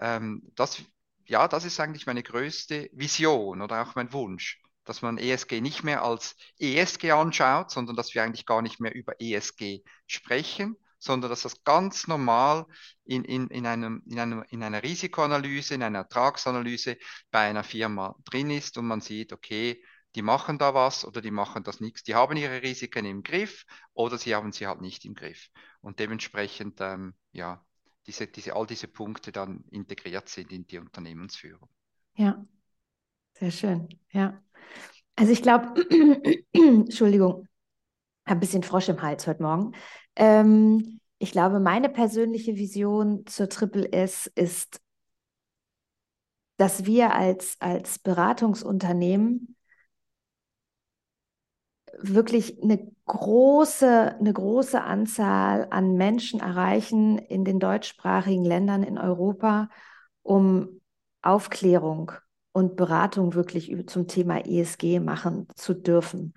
ähm, 0.00 0.42
das, 0.56 0.82
ja, 1.26 1.46
das 1.46 1.64
ist 1.64 1.78
eigentlich 1.80 2.06
meine 2.06 2.22
größte 2.22 2.90
Vision 2.92 3.62
oder 3.62 3.82
auch 3.82 3.94
mein 3.94 4.12
Wunsch, 4.12 4.60
dass 4.84 5.02
man 5.02 5.18
ESG 5.18 5.60
nicht 5.60 5.84
mehr 5.84 6.02
als 6.02 6.34
ESG 6.58 7.12
anschaut, 7.12 7.70
sondern 7.70 7.94
dass 7.94 8.14
wir 8.14 8.22
eigentlich 8.24 8.46
gar 8.46 8.62
nicht 8.62 8.80
mehr 8.80 8.94
über 8.94 9.20
ESG 9.20 9.82
sprechen, 10.06 10.76
sondern 10.98 11.30
dass 11.30 11.42
das 11.42 11.64
ganz 11.64 12.08
normal 12.08 12.66
in, 13.04 13.24
in, 13.24 13.48
in, 13.48 13.66
einem, 13.66 14.02
in, 14.06 14.18
einem, 14.18 14.44
in 14.50 14.62
einer 14.62 14.82
Risikoanalyse, 14.82 15.74
in 15.74 15.82
einer 15.82 16.00
Ertragsanalyse 16.00 16.96
bei 17.30 17.40
einer 17.48 17.64
Firma 17.64 18.16
drin 18.24 18.50
ist 18.50 18.78
und 18.78 18.86
man 18.86 19.00
sieht, 19.00 19.32
okay, 19.32 19.82
die 20.14 20.22
machen 20.22 20.58
da 20.58 20.74
was 20.74 21.04
oder 21.04 21.20
die 21.20 21.30
machen 21.30 21.62
das 21.64 21.80
nichts. 21.80 22.02
Die 22.02 22.14
haben 22.14 22.36
ihre 22.36 22.62
Risiken 22.62 23.04
im 23.04 23.22
Griff 23.22 23.64
oder 23.92 24.18
sie 24.18 24.34
haben 24.34 24.52
sie 24.52 24.66
halt 24.66 24.80
nicht 24.80 25.04
im 25.04 25.14
Griff. 25.14 25.48
Und 25.80 26.00
dementsprechend, 26.00 26.80
ähm, 26.80 27.14
ja, 27.32 27.64
diese, 28.06 28.26
diese, 28.26 28.56
all 28.56 28.66
diese 28.66 28.88
Punkte 28.88 29.32
dann 29.32 29.64
integriert 29.70 30.28
sind 30.28 30.50
in 30.50 30.66
die 30.66 30.78
Unternehmensführung. 30.78 31.68
Ja, 32.16 32.44
sehr 33.34 33.50
schön. 33.50 33.88
Ja. 34.10 34.42
Also 35.14 35.32
ich 35.32 35.42
glaube, 35.42 35.74
Entschuldigung, 36.52 37.47
ein 38.30 38.40
bisschen 38.40 38.62
Frosch 38.62 38.88
im 38.88 39.02
Hals 39.02 39.26
heute 39.26 39.42
Morgen. 39.42 39.72
Ähm, 40.16 41.00
ich 41.18 41.32
glaube, 41.32 41.60
meine 41.60 41.88
persönliche 41.88 42.56
Vision 42.56 43.26
zur 43.26 43.48
Triple 43.48 43.92
S 43.92 44.30
ist, 44.34 44.80
dass 46.56 46.84
wir 46.84 47.14
als, 47.14 47.56
als 47.60 47.98
Beratungsunternehmen 47.98 49.56
wirklich 52.00 52.62
eine 52.62 52.90
große, 53.06 54.16
eine 54.18 54.32
große 54.32 54.80
Anzahl 54.80 55.66
an 55.70 55.94
Menschen 55.94 56.40
erreichen 56.40 57.18
in 57.18 57.44
den 57.44 57.58
deutschsprachigen 57.58 58.44
Ländern 58.44 58.82
in 58.82 58.98
Europa, 58.98 59.68
um 60.22 60.80
Aufklärung 61.22 62.12
und 62.52 62.76
Beratung 62.76 63.34
wirklich 63.34 63.74
zum 63.88 64.06
Thema 64.06 64.44
ESG 64.46 65.00
machen 65.00 65.48
zu 65.54 65.74
dürfen 65.74 66.34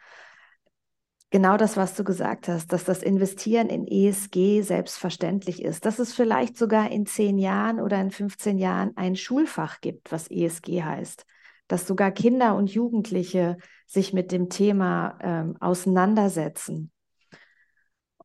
genau 1.31 1.57
das, 1.57 1.77
was 1.77 1.95
du 1.95 2.03
gesagt 2.03 2.47
hast, 2.47 2.71
dass 2.71 2.83
das 2.83 3.01
Investieren 3.01 3.69
in 3.69 3.87
ESG 3.87 4.61
selbstverständlich 4.61 5.63
ist, 5.63 5.85
dass 5.85 5.97
es 5.97 6.13
vielleicht 6.13 6.57
sogar 6.57 6.91
in 6.91 7.07
zehn 7.07 7.39
Jahren 7.39 7.79
oder 7.79 7.99
in 7.99 8.11
15 8.11 8.59
Jahren 8.59 8.95
ein 8.95 9.15
Schulfach 9.15 9.81
gibt, 9.81 10.11
was 10.11 10.29
ESG 10.29 10.83
heißt, 10.83 11.25
dass 11.67 11.87
sogar 11.87 12.11
Kinder 12.11 12.55
und 12.55 12.71
Jugendliche 12.71 13.57
sich 13.87 14.13
mit 14.13 14.31
dem 14.31 14.49
Thema 14.49 15.17
ähm, 15.21 15.57
auseinandersetzen. 15.59 16.91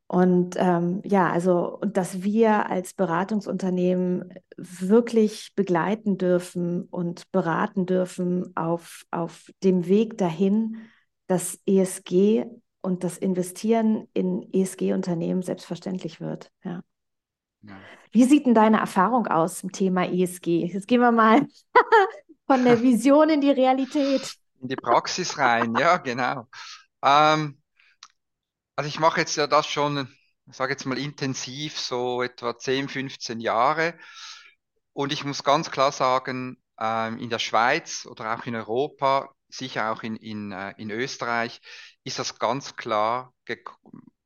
Und 0.09 0.55
ähm, 0.57 1.01
ja, 1.03 1.29
also, 1.29 1.79
und 1.79 1.97
dass 1.97 2.23
wir 2.23 2.69
als 2.69 2.93
Beratungsunternehmen 2.93 4.33
wirklich 4.55 5.53
begleiten 5.55 6.17
dürfen 6.17 6.83
und 6.83 7.29
beraten 7.33 7.85
dürfen 7.85 8.55
auf, 8.55 9.03
auf 9.11 9.51
dem 9.63 9.87
Weg 9.87 10.17
dahin, 10.17 10.77
dass 11.27 11.59
ESG 11.65 12.45
und 12.81 13.03
das 13.03 13.17
Investieren 13.17 14.07
in 14.13 14.47
ESG-Unternehmen 14.53 15.41
selbstverständlich 15.41 16.21
wird. 16.21 16.51
Ja. 16.63 16.83
ja. 17.63 17.77
Wie 18.11 18.23
sieht 18.23 18.45
denn 18.45 18.53
deine 18.53 18.79
Erfahrung 18.79 19.27
aus 19.27 19.59
zum 19.59 19.71
Thema 19.71 20.05
ESG? 20.05 20.65
Jetzt 20.65 20.87
gehen 20.87 21.01
wir 21.01 21.11
mal 21.11 21.47
von 22.47 22.63
der 22.63 22.81
Vision 22.81 23.29
in 23.29 23.41
die 23.41 23.51
Realität. 23.51 24.35
In 24.61 24.69
die 24.69 24.75
Praxis 24.75 25.37
rein, 25.37 25.75
ja, 25.75 25.97
genau. 25.97 26.47
Ähm, 27.03 27.61
also 28.75 28.87
ich 28.87 28.99
mache 28.99 29.19
jetzt 29.19 29.35
ja 29.35 29.47
das 29.47 29.67
schon, 29.67 30.07
ich 30.47 30.55
sage 30.55 30.73
jetzt 30.73 30.85
mal 30.85 30.97
intensiv, 30.97 31.79
so 31.79 32.21
etwa 32.21 32.57
10, 32.57 32.89
15 32.89 33.39
Jahre. 33.39 33.95
Und 34.93 35.11
ich 35.11 35.23
muss 35.23 35.43
ganz 35.43 35.69
klar 35.69 35.91
sagen, 35.91 36.57
ähm, 36.79 37.19
in 37.19 37.29
der 37.29 37.39
Schweiz 37.39 38.07
oder 38.09 38.35
auch 38.35 38.45
in 38.45 38.55
Europa, 38.55 39.29
sicher 39.49 39.91
auch 39.91 40.03
in, 40.03 40.15
in, 40.15 40.51
äh, 40.51 40.73
in 40.77 40.91
Österreich, 40.91 41.61
ist 42.03 42.19
das 42.19 42.39
ganz 42.39 42.75
klar 42.75 43.33
ge 43.45 43.59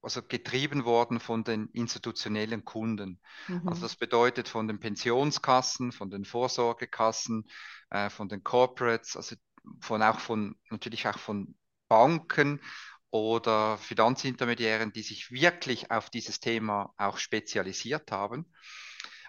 also 0.04 0.24
getrieben 0.24 0.84
worden 0.84 1.20
von 1.20 1.44
den 1.44 1.68
institutionellen 1.74 2.66
Kunden. 2.66 3.20
Mhm. 3.48 3.68
Also 3.68 3.84
das 3.84 3.96
bedeutet 3.96 4.48
von 4.48 4.68
den 4.68 4.80
Pensionskassen, 4.80 5.92
von 5.92 6.10
den 6.10 6.26
Vorsorgekassen, 6.26 7.48
äh, 7.92 8.10
von 8.10 8.28
den 8.28 8.44
Corporates, 8.44 9.16
also 9.16 9.36
von 9.80 10.02
auch 10.02 10.20
von 10.20 10.56
natürlich 10.72 11.08
auch 11.08 11.20
von 11.20 11.56
Banken 11.88 12.62
oder 13.12 13.78
Finanzintermediären, 13.78 14.92
die 14.92 15.04
sich 15.04 15.32
wirklich 15.32 15.92
auf 15.92 16.10
dieses 16.10 16.40
Thema 16.40 16.94
auch 16.98 17.18
spezialisiert 17.18 18.12
haben. 18.12 18.52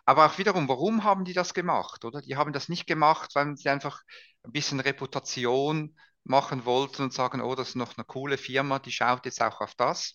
Aber 0.05 0.27
auch 0.27 0.39
wiederum, 0.39 0.69
warum 0.69 1.05
haben 1.05 1.25
die 1.25 1.33
das 1.33 1.55
gemacht, 1.55 2.05
oder? 2.05 2.23
Die 2.23 2.37
haben 2.37 2.53
das 2.53 2.69
nicht 2.69 2.87
gemacht, 2.87 3.33
weil 3.35 3.57
sie 3.57 3.69
einfach 3.69 4.03
ein 4.45 4.53
bisschen 4.53 4.81
Reputation 4.81 5.97
machen 6.25 6.65
wollten 6.65 7.03
und 7.03 7.13
sagen, 7.13 7.41
oh, 7.41 7.55
das 7.55 7.71
ist 7.71 7.77
noch 7.77 7.97
eine 7.97 8.05
coole 8.05 8.39
Firma, 8.39 8.79
die 8.79 8.93
schaut 8.93 9.27
jetzt 9.27 9.43
auch 9.43 9.61
auf 9.61 9.75
das, 9.75 10.15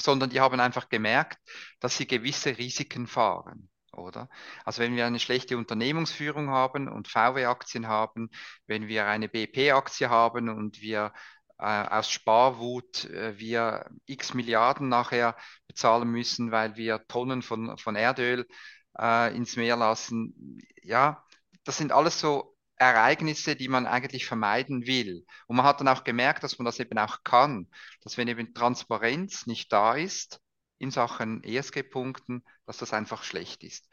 sondern 0.00 0.30
die 0.30 0.40
haben 0.40 0.60
einfach 0.60 0.88
gemerkt, 0.88 1.38
dass 1.80 1.96
sie 1.96 2.06
gewisse 2.06 2.56
Risiken 2.58 3.06
fahren. 3.06 3.70
Oder? 3.92 4.28
Also 4.64 4.82
wenn 4.82 4.94
wir 4.96 5.06
eine 5.06 5.18
schlechte 5.18 5.56
Unternehmensführung 5.58 6.50
haben 6.50 6.88
und 6.88 7.08
VW-Aktien 7.08 7.88
haben, 7.88 8.30
wenn 8.66 8.86
wir 8.88 9.06
eine 9.06 9.28
BP-Aktie 9.28 10.08
haben 10.08 10.48
und 10.48 10.80
wir 10.80 11.12
äh, 11.58 11.64
aus 11.64 12.10
Sparwut 12.10 13.04
äh, 13.06 13.38
wir 13.38 13.90
x 14.06 14.34
Milliarden 14.34 14.88
nachher 14.88 15.36
bezahlen 15.66 16.08
müssen, 16.08 16.52
weil 16.52 16.76
wir 16.76 17.04
Tonnen 17.08 17.42
von, 17.42 17.76
von 17.78 17.96
Erdöl 17.96 18.46
äh, 18.98 19.34
ins 19.36 19.56
Meer 19.56 19.76
lassen. 19.76 20.58
Ja, 20.82 21.24
das 21.64 21.76
sind 21.76 21.92
alles 21.92 22.20
so 22.20 22.56
Ereignisse, 22.80 23.56
die 23.56 23.68
man 23.68 23.86
eigentlich 23.86 24.24
vermeiden 24.24 24.86
will. 24.86 25.26
Und 25.46 25.56
man 25.56 25.66
hat 25.66 25.80
dann 25.80 25.88
auch 25.88 26.02
gemerkt, 26.02 26.42
dass 26.42 26.58
man 26.58 26.64
das 26.64 26.80
eben 26.80 26.98
auch 26.98 27.22
kann, 27.24 27.68
dass 28.02 28.16
wenn 28.16 28.26
eben 28.26 28.54
Transparenz 28.54 29.46
nicht 29.46 29.72
da 29.72 29.94
ist 29.94 30.40
in 30.78 30.90
Sachen 30.90 31.44
ESG-Punkten, 31.44 32.42
dass 32.64 32.78
das 32.78 32.94
einfach 32.94 33.22
schlecht 33.22 33.64
ist. 33.64 33.88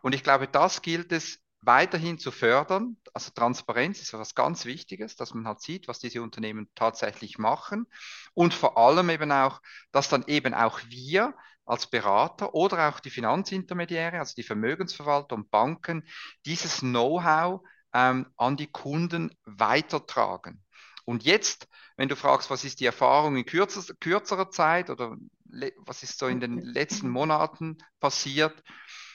Und 0.00 0.14
ich 0.14 0.22
glaube, 0.22 0.48
das 0.48 0.80
gilt 0.80 1.12
es 1.12 1.38
weiterhin 1.60 2.18
zu 2.18 2.30
fördern. 2.30 2.96
Also 3.12 3.30
Transparenz 3.34 4.00
ist 4.00 4.14
etwas 4.14 4.34
ganz 4.34 4.64
Wichtiges, 4.64 5.16
dass 5.16 5.34
man 5.34 5.46
halt 5.46 5.60
sieht, 5.60 5.86
was 5.86 5.98
diese 5.98 6.22
Unternehmen 6.22 6.70
tatsächlich 6.74 7.36
machen. 7.36 7.86
Und 8.32 8.54
vor 8.54 8.78
allem 8.78 9.10
eben 9.10 9.30
auch, 9.32 9.60
dass 9.92 10.08
dann 10.08 10.24
eben 10.26 10.54
auch 10.54 10.80
wir 10.88 11.34
als 11.66 11.86
Berater 11.88 12.54
oder 12.54 12.88
auch 12.88 13.00
die 13.00 13.10
Finanzintermediäre, 13.10 14.18
also 14.18 14.32
die 14.34 14.42
Vermögensverwalter 14.42 15.36
und 15.36 15.50
Banken, 15.50 16.08
dieses 16.46 16.80
Know-how 16.80 17.60
ähm, 17.92 18.26
an 18.36 18.56
die 18.56 18.68
Kunden 18.68 19.34
weitertragen. 19.44 20.62
Und 21.04 21.24
jetzt, 21.24 21.68
wenn 21.96 22.08
du 22.08 22.16
fragst, 22.16 22.50
was 22.50 22.64
ist 22.64 22.80
die 22.80 22.86
Erfahrung 22.86 23.36
in 23.36 23.46
kürzer, 23.46 23.94
kürzerer 24.00 24.50
Zeit 24.50 24.90
oder 24.90 25.16
was 25.78 26.02
ist 26.02 26.18
so 26.18 26.26
in 26.26 26.40
den 26.40 26.60
letzten 26.60 27.08
Monaten 27.08 27.78
passiert, 27.98 28.62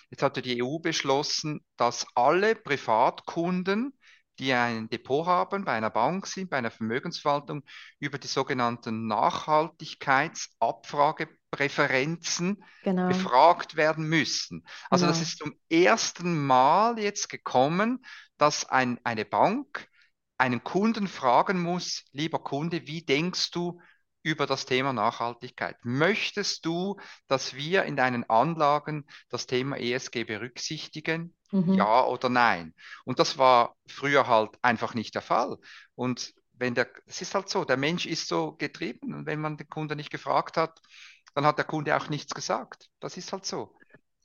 Jetzt 0.10 0.22
hatte 0.24 0.42
die 0.42 0.64
EU 0.64 0.80
beschlossen, 0.80 1.62
dass 1.78 2.06
alle 2.16 2.56
Privatkunden, 2.56 3.98
die 4.40 4.54
ein 4.54 4.90
Depot 4.90 5.26
haben, 5.26 5.66
bei 5.66 5.74
einer 5.74 5.90
Bank 5.90 6.28
sind, 6.28 6.50
bei 6.50 6.58
einer 6.58 6.72
Vermögensverwaltung, 6.72 7.64
über 8.00 8.18
die 8.18 8.28
sogenannten 8.28 9.08
Nachhaltigkeitsabfragepräferenzen 11.56 12.64
genau. 12.84 13.08
befragt 13.08 13.76
werden 13.76 14.08
müssen. 14.08 14.66
Also 14.90 15.06
genau. 15.06 15.18
das 15.18 15.28
ist 15.28 15.38
zum 15.38 15.54
ersten 15.70 16.46
Mal 16.46 17.00
jetzt 17.00 17.30
gekommen, 17.30 18.06
dass 18.38 18.66
ein, 18.66 19.00
eine 19.04 19.26
Bank 19.26 19.88
einen 20.38 20.64
Kunden 20.64 21.08
fragen 21.08 21.62
muss, 21.62 22.04
lieber 22.12 22.40
Kunde, 22.40 22.88
wie 22.88 23.02
denkst 23.02 23.52
du 23.52 23.80
über 24.22 24.48
das 24.48 24.66
Thema 24.66 24.92
Nachhaltigkeit. 24.92 25.78
Möchtest 25.84 26.66
du, 26.66 26.98
dass 27.28 27.54
wir 27.54 27.84
in 27.84 27.96
deinen 27.96 28.28
Anlagen 28.28 29.06
das 29.30 29.46
Thema 29.46 29.78
ESG 29.78 30.24
berücksichtigen? 30.24 31.36
Mhm. 31.52 31.76
Ja 31.76 32.04
oder 32.06 32.30
nein? 32.30 32.74
Und 33.06 33.20
das 33.20 33.38
war 33.38 33.76
früher 33.88 34.28
halt 34.28 34.50
einfach 34.64 34.96
nicht 34.96 35.14
der 35.14 35.22
Fall. 35.22 35.58
Und 35.94 36.34
wenn 36.58 36.74
der, 36.74 36.90
es 37.06 37.22
ist 37.22 37.36
halt 37.36 37.50
so, 37.50 37.66
der 37.66 37.78
Mensch 37.78 38.06
ist 38.06 38.28
so 38.28 38.54
getrieben 38.54 39.14
und 39.14 39.26
wenn 39.26 39.42
man 39.42 39.58
den 39.58 39.70
Kunden 39.70 39.98
nicht 39.98 40.12
gefragt 40.12 40.58
hat, 40.58 40.80
dann 41.36 41.46
hat 41.46 41.60
der 41.60 41.66
Kunde 41.66 41.96
auch 41.96 42.10
nichts 42.10 42.34
gesagt. 42.34 42.90
Das 43.00 43.18
ist 43.18 43.32
halt 43.32 43.46
so. 43.46 43.76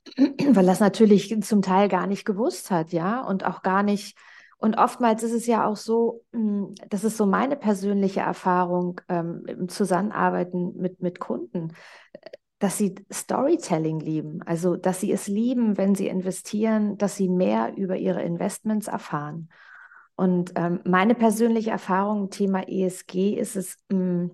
Weil 0.17 0.65
das 0.65 0.79
natürlich 0.79 1.39
zum 1.43 1.61
Teil 1.61 1.87
gar 1.87 2.07
nicht 2.07 2.25
gewusst 2.25 2.71
hat, 2.71 2.91
ja, 2.91 3.21
und 3.21 3.45
auch 3.45 3.61
gar 3.61 3.83
nicht 3.83 4.17
und 4.61 4.77
oftmals 4.77 5.23
ist 5.23 5.31
es 5.31 5.47
ja 5.47 5.65
auch 5.65 5.75
so, 5.75 6.23
hm, 6.33 6.75
das 6.87 7.03
ist 7.03 7.17
so 7.17 7.25
meine 7.25 7.55
persönliche 7.55 8.19
Erfahrung 8.19 9.01
ähm, 9.09 9.43
im 9.47 9.69
Zusammenarbeiten 9.69 10.77
mit, 10.77 11.01
mit 11.01 11.19
Kunden, 11.19 11.73
dass 12.59 12.77
sie 12.77 12.93
Storytelling 13.11 13.99
lieben. 13.99 14.43
Also, 14.43 14.75
dass 14.75 14.99
sie 15.01 15.11
es 15.11 15.25
lieben, 15.25 15.79
wenn 15.79 15.95
sie 15.95 16.07
investieren, 16.07 16.95
dass 16.99 17.15
sie 17.15 17.27
mehr 17.27 17.75
über 17.75 17.97
ihre 17.97 18.21
Investments 18.21 18.87
erfahren. 18.87 19.49
Und 20.15 20.51
ähm, 20.55 20.81
meine 20.85 21.15
persönliche 21.15 21.71
Erfahrung 21.71 22.25
im 22.25 22.29
Thema 22.29 22.69
ESG 22.69 23.33
ist 23.33 23.55
es, 23.55 23.77
mh, 23.89 23.97
hm, 23.97 24.31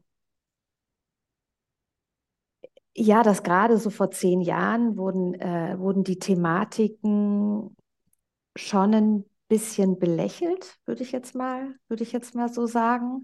ja, 2.98 3.22
dass 3.22 3.44
gerade 3.44 3.78
so 3.78 3.90
vor 3.92 4.10
zehn 4.12 4.42
Jahren 4.42 4.98
wurden, 4.98 5.36
äh, 5.36 5.78
wurden 5.78 6.04
die 6.04 6.18
Thematiken 6.18 7.76
schon 8.56 8.94
ein 8.94 9.26
bisschen 9.48 10.00
belächelt, 10.00 10.78
würde 10.86 11.04
ich 11.04 11.12
jetzt 11.12 11.36
mal, 11.36 11.76
würde 11.88 12.04
ich 12.04 12.12
jetzt 12.12 12.34
mal 12.34 12.52
so 12.52 12.66
sagen. 12.66 13.24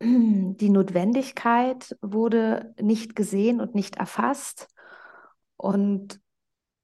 Die 0.00 0.70
Notwendigkeit 0.70 1.96
wurde 2.00 2.72
nicht 2.80 3.16
gesehen 3.16 3.60
und 3.60 3.74
nicht 3.74 3.96
erfasst. 3.96 4.68
Und, 5.56 6.20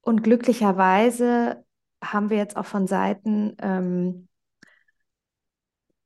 und 0.01 0.23
glücklicherweise 0.23 1.65
haben 2.03 2.29
wir 2.29 2.39
jetzt 2.39 2.57
auch 2.57 2.67
von 2.67 2.89
Seiten 2.89 3.55
ähm, 3.61 4.27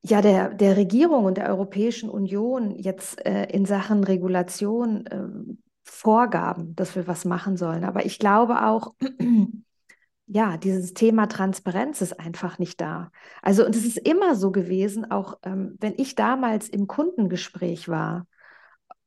ja, 0.03 0.21
der, 0.21 0.53
der 0.53 0.77
Regierung 0.77 1.25
und 1.25 1.39
der 1.39 1.49
Europäischen 1.49 2.11
Union 2.11 2.77
jetzt 2.77 3.25
äh, 3.25 3.45
in 3.45 3.65
Sachen 3.65 4.05
Regulation 4.05 5.07
äh, 5.07 5.64
Vorgaben, 5.85 6.75
dass 6.75 6.97
wir 6.97 7.07
was 7.07 7.25
machen 7.25 7.57
sollen. 7.57 7.85
Aber 7.85 8.05
ich 8.07 8.19
glaube 8.19 8.65
auch, 8.65 8.95
ja, 10.27 10.57
dieses 10.57 10.95
Thema 10.95 11.27
Transparenz 11.27 12.01
ist 12.01 12.19
einfach 12.19 12.59
nicht 12.59 12.81
da. 12.81 13.11
Also, 13.43 13.65
und 13.65 13.77
es 13.77 13.85
ist 13.85 13.99
immer 13.99 14.35
so 14.35 14.51
gewesen, 14.51 15.11
auch 15.11 15.39
ähm, 15.43 15.77
wenn 15.81 15.95
ich 15.97 16.15
damals 16.15 16.69
im 16.69 16.87
Kundengespräch 16.87 17.89
war, 17.89 18.27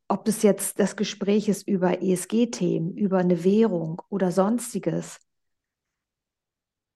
ob 0.07 0.25
das 0.25 0.43
jetzt 0.43 0.79
das 0.79 0.95
Gespräch 0.95 1.49
ist 1.49 1.67
über 1.67 2.01
ESG-Themen, 2.01 2.95
über 2.95 3.17
eine 3.17 3.43
Währung 3.43 4.01
oder 4.09 4.31
sonstiges, 4.31 5.19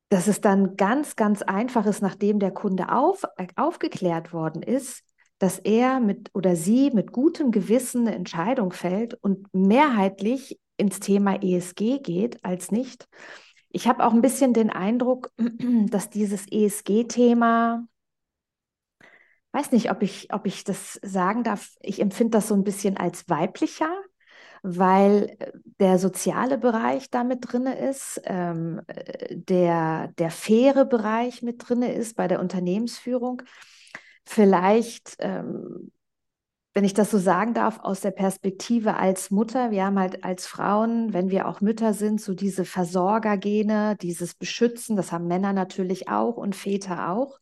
dass 0.10 0.28
es 0.28 0.42
dann 0.42 0.76
ganz, 0.76 1.16
ganz 1.16 1.42
einfach 1.42 1.86
ist, 1.86 2.02
nachdem 2.02 2.40
der 2.40 2.52
Kunde 2.52 2.92
auf, 2.92 3.24
äh, 3.38 3.48
aufgeklärt 3.56 4.34
worden 4.34 4.62
ist, 4.62 5.04
dass 5.42 5.58
er 5.58 6.00
mit 6.00 6.30
oder 6.36 6.56
sie 6.56 6.92
mit 6.92 7.12
gutem 7.12 7.50
Gewissen 7.50 8.06
eine 8.06 8.16
Entscheidung 8.16 8.72
fällt 8.72 9.16
und 9.16 9.48
mehrheitlich 9.54 10.60
ins 10.78 11.00
Thema 11.00 11.42
ESG 11.42 11.98
geht 11.98 12.46
als 12.46 12.70
nicht. 12.72 13.08
Ich 13.70 13.88
habe 13.88 14.06
auch 14.06 14.14
ein 14.14 14.22
bisschen 14.22 14.54
den 14.54 14.70
Eindruck, 14.70 15.32
dass 15.90 16.12
dieses 16.12 16.46
ESG-Thema, 16.48 17.88
weiß 19.52 19.72
nicht, 19.72 19.90
ob 19.90 20.04
ich, 20.04 20.32
ob 20.32 20.46
ich 20.46 20.64
das 20.64 21.00
sagen 21.02 21.44
darf, 21.44 21.72
ich 21.82 22.02
empfinde 22.02 22.38
das 22.38 22.48
so 22.48 22.54
ein 22.54 22.64
bisschen 22.64 22.98
als 22.98 23.28
weiblicher, 23.28 23.92
weil 24.62 25.38
äh, 25.40 25.52
der 25.80 25.98
soziale 25.98 26.60
Bereich 26.60 27.10
da 27.10 27.24
mit 27.24 27.52
drin 27.52 27.66
ist, 27.66 28.22
ähm, 28.26 28.80
äh, 28.86 29.36
der, 29.36 30.10
der 30.20 30.30
faire 30.30 30.86
Bereich 30.86 31.42
mit 31.42 31.68
drin 31.68 31.82
ist 31.82 32.16
bei 32.16 32.28
der 32.28 32.40
Unternehmensführung. 32.40 33.42
Vielleicht, 34.34 35.18
ähm, 35.20 35.92
wenn 36.74 36.86
ich 36.86 36.94
das 36.94 37.12
so 37.12 37.18
sagen 37.18 37.54
darf, 37.54 37.82
aus 37.82 38.00
der 38.00 38.12
Perspektive 38.12 38.96
als 38.96 39.30
Mutter, 39.30 39.72
wir 39.72 39.84
haben 39.84 40.00
halt 40.00 40.24
als 40.24 40.48
Frauen, 40.48 41.12
wenn 41.12 41.30
wir 41.30 41.50
auch 41.50 41.60
Mütter 41.60 41.94
sind, 41.94 42.22
so 42.22 42.34
diese 42.34 42.64
Versorgergene, 42.64 43.98
dieses 44.02 44.34
Beschützen, 44.34 44.96
das 44.96 45.12
haben 45.12 45.28
Männer 45.28 45.52
natürlich 45.52 46.08
auch 46.08 46.38
und 46.38 46.56
Väter 46.56 47.10
auch. 47.10 47.42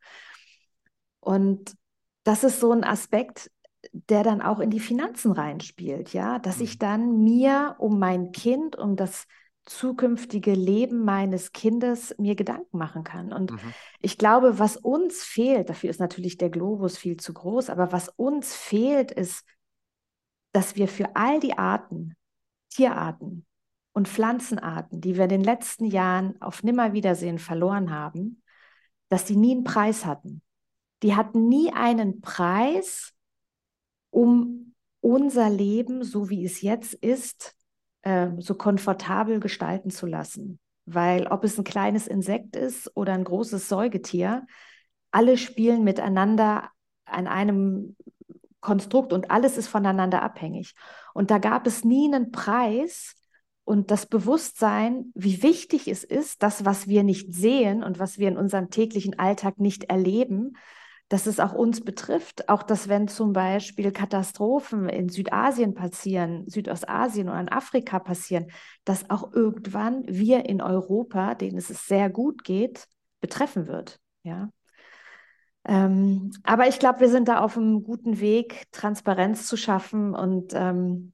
Und 1.19 1.75
das 2.23 2.43
ist 2.43 2.59
so 2.59 2.71
ein 2.71 2.83
Aspekt, 2.83 3.51
der 3.93 4.23
dann 4.23 4.41
auch 4.41 4.59
in 4.59 4.71
die 4.71 4.79
Finanzen 4.79 5.31
reinspielt, 5.31 6.11
ja, 6.13 6.39
dass 6.39 6.59
ich 6.59 6.73
mhm. 6.73 6.79
dann 6.79 7.23
mir 7.23 7.75
um 7.77 7.99
mein 7.99 8.31
Kind, 8.31 8.75
um 8.75 8.95
das 8.95 9.27
zukünftige 9.69 10.53
Leben 10.53 11.05
meines 11.05 11.51
Kindes 11.51 12.15
mir 12.17 12.35
Gedanken 12.35 12.77
machen 12.77 13.03
kann. 13.03 13.31
Und 13.31 13.51
mhm. 13.51 13.73
ich 14.01 14.17
glaube, 14.17 14.59
was 14.59 14.77
uns 14.77 15.23
fehlt, 15.23 15.69
dafür 15.69 15.89
ist 15.89 15.99
natürlich 15.99 16.37
der 16.37 16.49
Globus 16.49 16.97
viel 16.97 17.17
zu 17.17 17.33
groß, 17.33 17.69
aber 17.69 17.91
was 17.91 18.09
uns 18.09 18.55
fehlt, 18.55 19.11
ist, 19.11 19.45
dass 20.51 20.75
wir 20.75 20.87
für 20.87 21.15
all 21.15 21.39
die 21.39 21.57
Arten, 21.57 22.15
Tierarten 22.69 23.45
und 23.93 24.07
Pflanzenarten, 24.07 25.01
die 25.01 25.15
wir 25.15 25.23
in 25.23 25.29
den 25.29 25.43
letzten 25.43 25.85
Jahren 25.85 26.41
auf 26.41 26.63
Nimmerwiedersehen 26.63 27.37
verloren 27.37 27.91
haben, 27.91 28.41
dass 29.09 29.25
die 29.25 29.35
nie 29.35 29.51
einen 29.51 29.63
Preis 29.63 30.05
hatten. 30.05 30.41
Die 31.03 31.15
hatten 31.15 31.47
nie 31.47 31.71
einen 31.71 32.21
Preis, 32.21 33.13
um 34.09 34.75
unser 34.99 35.49
Leben, 35.49 36.03
so 36.03 36.29
wie 36.29 36.43
es 36.43 36.61
jetzt 36.61 36.93
ist, 36.95 37.55
äh, 38.01 38.29
so 38.39 38.55
komfortabel 38.55 39.39
gestalten 39.39 39.89
zu 39.89 40.05
lassen. 40.05 40.59
Weil 40.85 41.27
ob 41.27 41.43
es 41.43 41.57
ein 41.57 41.63
kleines 41.63 42.07
Insekt 42.07 42.55
ist 42.55 42.91
oder 42.95 43.13
ein 43.13 43.23
großes 43.23 43.69
Säugetier, 43.69 44.45
alle 45.11 45.37
spielen 45.37 45.83
miteinander 45.83 46.69
an 47.05 47.27
einem 47.27 47.95
Konstrukt 48.61 49.13
und 49.13 49.31
alles 49.31 49.57
ist 49.57 49.67
voneinander 49.67 50.21
abhängig. 50.21 50.75
Und 51.13 51.31
da 51.31 51.37
gab 51.37 51.65
es 51.67 51.83
nie 51.83 52.07
einen 52.07 52.31
Preis 52.31 53.15
und 53.63 53.91
das 53.91 54.05
Bewusstsein, 54.05 55.11
wie 55.15 55.43
wichtig 55.43 55.87
es 55.87 56.03
ist, 56.03 56.43
das, 56.43 56.65
was 56.65 56.87
wir 56.87 57.03
nicht 57.03 57.33
sehen 57.33 57.83
und 57.83 57.99
was 57.99 58.17
wir 58.17 58.27
in 58.27 58.37
unserem 58.37 58.69
täglichen 58.69 59.17
Alltag 59.19 59.59
nicht 59.59 59.85
erleben, 59.85 60.57
dass 61.09 61.25
es 61.25 61.39
auch 61.39 61.53
uns 61.53 61.83
betrifft, 61.83 62.49
auch 62.49 62.61
dass 62.61 62.87
wenn 62.87 63.07
zum 63.07 63.33
Beispiel 63.33 63.91
Katastrophen 63.91 64.87
in 64.87 65.09
Südasien 65.09 65.73
passieren, 65.73 66.47
Südostasien 66.47 67.29
oder 67.29 67.41
in 67.41 67.49
Afrika 67.49 67.97
passieren, 67.97 68.51
dass 68.85 69.09
auch 69.09 69.33
irgendwann 69.33 70.03
wir 70.07 70.45
in 70.45 70.61
Europa, 70.61 71.33
denen 71.33 71.57
es 71.57 71.67
sehr 71.67 72.09
gut 72.11 72.43
geht, 72.43 72.87
betreffen 73.21 73.67
wird. 73.67 73.99
Ja. 74.23 74.49
Ähm, 75.65 76.31
aber 76.43 76.67
ich 76.67 76.77
glaube, 76.77 76.99
wir 76.99 77.09
sind 77.09 77.27
da 77.27 77.41
auf 77.41 77.57
einem 77.57 77.83
guten 77.83 78.19
Weg, 78.19 78.71
Transparenz 78.71 79.47
zu 79.47 79.57
schaffen 79.57 80.13
und 80.13 80.53
ähm, 80.53 81.13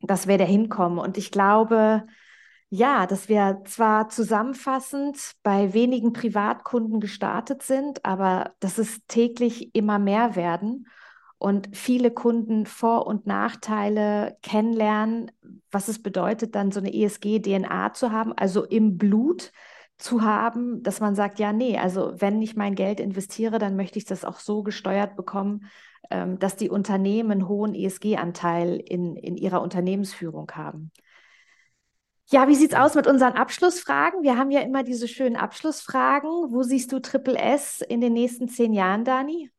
dass 0.00 0.28
wir 0.28 0.38
da 0.38 0.44
hinkommen. 0.44 0.98
Und 0.98 1.18
ich 1.18 1.32
glaube, 1.32 2.06
ja, 2.70 3.06
dass 3.06 3.28
wir 3.28 3.62
zwar 3.64 4.08
zusammenfassend 4.08 5.32
bei 5.42 5.74
wenigen 5.74 6.12
Privatkunden 6.12 7.00
gestartet 7.00 7.64
sind, 7.64 8.04
aber 8.04 8.52
dass 8.60 8.78
es 8.78 9.04
täglich 9.08 9.74
immer 9.74 9.98
mehr 9.98 10.36
werden 10.36 10.86
und 11.38 11.76
viele 11.76 12.12
Kunden 12.12 12.66
Vor- 12.66 13.08
und 13.08 13.26
Nachteile 13.26 14.36
kennenlernen, 14.42 15.32
was 15.72 15.88
es 15.88 16.00
bedeutet, 16.00 16.54
dann 16.54 16.70
so 16.70 16.78
eine 16.78 16.94
ESG-DNA 16.94 17.92
zu 17.92 18.12
haben, 18.12 18.34
also 18.36 18.64
im 18.64 18.98
Blut 18.98 19.52
zu 19.98 20.22
haben, 20.22 20.82
dass 20.84 21.00
man 21.00 21.16
sagt, 21.16 21.40
ja, 21.40 21.52
nee, 21.52 21.76
also 21.76 22.12
wenn 22.20 22.40
ich 22.40 22.54
mein 22.54 22.76
Geld 22.76 23.00
investiere, 23.00 23.58
dann 23.58 23.74
möchte 23.74 23.98
ich 23.98 24.04
das 24.04 24.24
auch 24.24 24.38
so 24.38 24.62
gesteuert 24.62 25.16
bekommen, 25.16 25.66
ähm, 26.10 26.38
dass 26.38 26.56
die 26.56 26.70
Unternehmen 26.70 27.32
einen 27.32 27.48
hohen 27.48 27.74
ESG-Anteil 27.74 28.76
in, 28.76 29.16
in 29.16 29.36
ihrer 29.36 29.60
Unternehmensführung 29.60 30.50
haben. 30.54 30.92
Ja, 32.32 32.46
wie 32.46 32.54
sieht's 32.54 32.74
aus 32.74 32.94
mit 32.94 33.08
unseren 33.08 33.32
Abschlussfragen? 33.32 34.22
Wir 34.22 34.36
haben 34.36 34.52
ja 34.52 34.60
immer 34.60 34.84
diese 34.84 35.08
schönen 35.08 35.34
Abschlussfragen. 35.34 36.30
Wo 36.52 36.62
siehst 36.62 36.92
du 36.92 37.00
Triple 37.00 37.36
S 37.36 37.80
in 37.80 38.00
den 38.00 38.12
nächsten 38.12 38.48
zehn 38.48 38.72
Jahren, 38.72 39.04
Dani? 39.04 39.50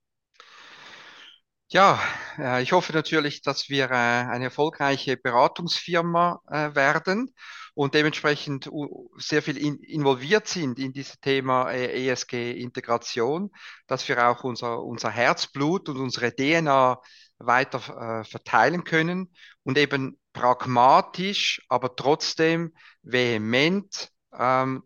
Ja, 1.68 2.00
äh, 2.38 2.64
ich 2.64 2.72
hoffe 2.72 2.94
natürlich, 2.94 3.42
dass 3.42 3.68
wir 3.68 3.92
äh, 3.92 3.94
eine 3.94 4.46
erfolgreiche 4.46 5.18
Beratungsfirma 5.18 6.40
äh, 6.50 6.74
werden 6.74 7.34
und 7.74 7.94
dementsprechend 7.94 8.70
sehr 9.18 9.42
viel 9.42 9.58
involviert 9.58 10.48
sind 10.48 10.80
in 10.80 10.94
dieses 10.94 11.20
Thema 11.20 11.72
ESG-Integration, 11.72 13.52
dass 13.86 14.08
wir 14.08 14.30
auch 14.30 14.46
unser, 14.46 14.82
unser 14.82 15.10
Herzblut 15.10 15.90
und 15.90 15.98
unsere 15.98 16.34
DNA 16.34 17.02
weiter 17.38 18.26
verteilen 18.26 18.84
können 18.84 19.34
und 19.64 19.78
eben 19.78 20.21
pragmatisch, 20.34 21.62
aber 21.70 21.96
trotzdem 21.96 22.74
vehement 23.04 24.12
ähm, 24.34 24.84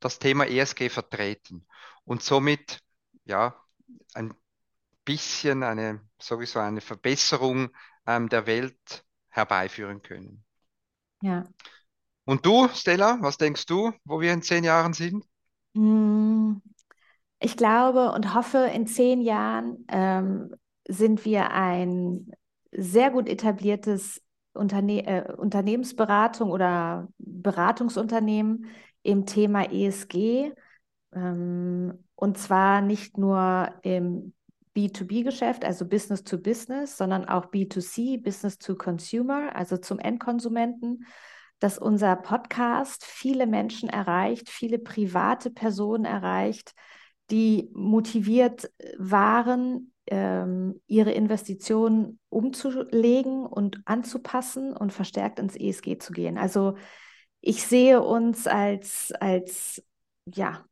das 0.00 0.18
Thema 0.18 0.46
ESG 0.46 0.88
vertreten 0.88 1.66
und 2.04 2.22
somit 2.22 2.80
ja 3.24 3.56
ein 4.14 4.34
bisschen 5.04 5.62
eine 5.62 6.00
sowieso 6.18 6.58
eine 6.60 6.80
Verbesserung 6.80 7.70
ähm, 8.06 8.28
der 8.28 8.46
Welt 8.46 9.04
herbeiführen 9.28 10.02
können. 10.02 10.44
Ja. 11.22 11.44
Und 12.24 12.44
du, 12.44 12.68
Stella, 12.68 13.18
was 13.20 13.38
denkst 13.38 13.66
du, 13.66 13.92
wo 14.04 14.20
wir 14.20 14.32
in 14.32 14.42
zehn 14.42 14.64
Jahren 14.64 14.92
sind? 14.92 15.24
Hm, 15.74 16.60
ich 17.38 17.56
glaube 17.56 18.12
und 18.12 18.34
hoffe, 18.34 18.70
in 18.74 18.86
zehn 18.86 19.20
Jahren 19.20 19.84
ähm, 19.88 20.54
sind 20.88 21.24
wir 21.24 21.50
ein 21.50 22.32
sehr 22.72 23.10
gut 23.10 23.28
etabliertes 23.28 24.22
Unterne 24.56 25.06
äh, 25.06 25.32
Unternehmensberatung 25.32 26.50
oder 26.50 27.08
Beratungsunternehmen 27.18 28.66
im 29.02 29.26
Thema 29.26 29.70
ESG. 29.70 30.52
Ähm, 31.14 32.04
und 32.14 32.38
zwar 32.38 32.80
nicht 32.80 33.18
nur 33.18 33.68
im 33.82 34.32
B2B-Geschäft, 34.76 35.64
also 35.64 35.86
Business 35.86 36.22
to 36.22 36.38
Business, 36.38 36.96
sondern 36.96 37.24
auch 37.26 37.46
B2C, 37.46 38.22
Business 38.22 38.58
to 38.58 38.74
Consumer, 38.76 39.54
also 39.56 39.78
zum 39.78 39.98
Endkonsumenten, 39.98 41.06
dass 41.58 41.78
unser 41.78 42.16
Podcast 42.16 43.04
viele 43.04 43.46
Menschen 43.46 43.88
erreicht, 43.88 44.50
viele 44.50 44.78
private 44.78 45.50
Personen 45.50 46.04
erreicht, 46.04 46.74
die 47.30 47.70
motiviert 47.72 48.70
waren, 48.98 49.92
ähm, 50.08 50.80
ihre 50.86 51.12
Investitionen 51.12 52.18
umzulegen 52.28 53.46
und 53.46 53.80
anzupassen 53.84 54.76
und 54.76 54.92
verstärkt 54.92 55.38
ins 55.38 55.56
ESG 55.56 55.98
zu 55.98 56.12
gehen. 56.12 56.38
Also 56.38 56.76
ich 57.40 57.64
sehe 57.66 58.02
uns 58.02 58.46
als, 58.46 59.12
als, 59.20 59.82
ja, 60.26 60.64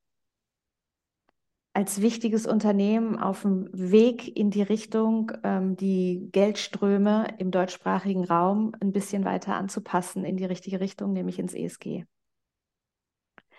als 1.72 2.00
wichtiges 2.00 2.46
Unternehmen 2.46 3.18
auf 3.18 3.42
dem 3.42 3.68
Weg 3.72 4.36
in 4.36 4.50
die 4.50 4.62
Richtung, 4.62 5.32
ähm, 5.42 5.76
die 5.76 6.28
Geldströme 6.30 7.26
im 7.38 7.50
deutschsprachigen 7.50 8.24
Raum 8.24 8.72
ein 8.80 8.92
bisschen 8.92 9.24
weiter 9.24 9.56
anzupassen 9.56 10.24
in 10.24 10.36
die 10.36 10.44
richtige 10.44 10.78
Richtung, 10.78 11.12
nämlich 11.12 11.38
ins 11.40 11.52
ESG. 11.52 12.04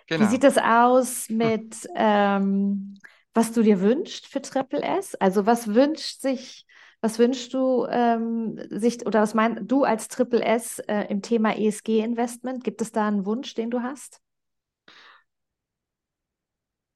Genau. 0.06 0.24
Wie 0.24 0.30
sieht 0.30 0.44
das 0.44 0.56
aus 0.56 1.28
mit 1.28 1.86
ähm, 1.94 2.94
was 3.36 3.52
du 3.52 3.62
dir 3.62 3.80
wünschst 3.80 4.26
für 4.26 4.42
Triple 4.42 4.82
S? 4.82 5.14
Also 5.16 5.46
was 5.46 5.74
wünscht 5.74 6.20
sich, 6.20 6.66
was 7.00 7.18
wünschst 7.18 7.54
du 7.54 7.86
ähm, 7.90 8.58
sich 8.70 9.06
oder 9.06 9.22
was 9.22 9.34
meinst 9.34 9.70
du 9.70 9.84
als 9.84 10.08
Triple 10.08 10.42
S 10.44 10.78
äh, 10.80 11.02
im 11.10 11.22
Thema 11.22 11.56
ESG-Investment? 11.56 12.64
Gibt 12.64 12.82
es 12.82 12.92
da 12.92 13.08
einen 13.08 13.26
Wunsch, 13.26 13.54
den 13.54 13.70
du 13.70 13.82
hast? 13.82 14.20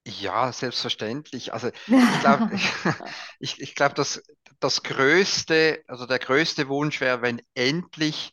Ja, 0.07 0.53
selbstverständlich. 0.53 1.53
Also 1.53 1.71
ich 2.09 2.19
glaube, 2.19 2.45
ich, 3.39 3.61
ich 3.61 3.75
glaube, 3.75 3.95
dass 3.95 4.23
das 4.59 4.83
größte, 4.83 5.83
also 5.87 6.07
der 6.07 6.19
größte 6.19 6.69
Wunsch 6.69 7.01
wäre, 7.01 7.23
wenn 7.23 7.43
endlich 7.55 8.33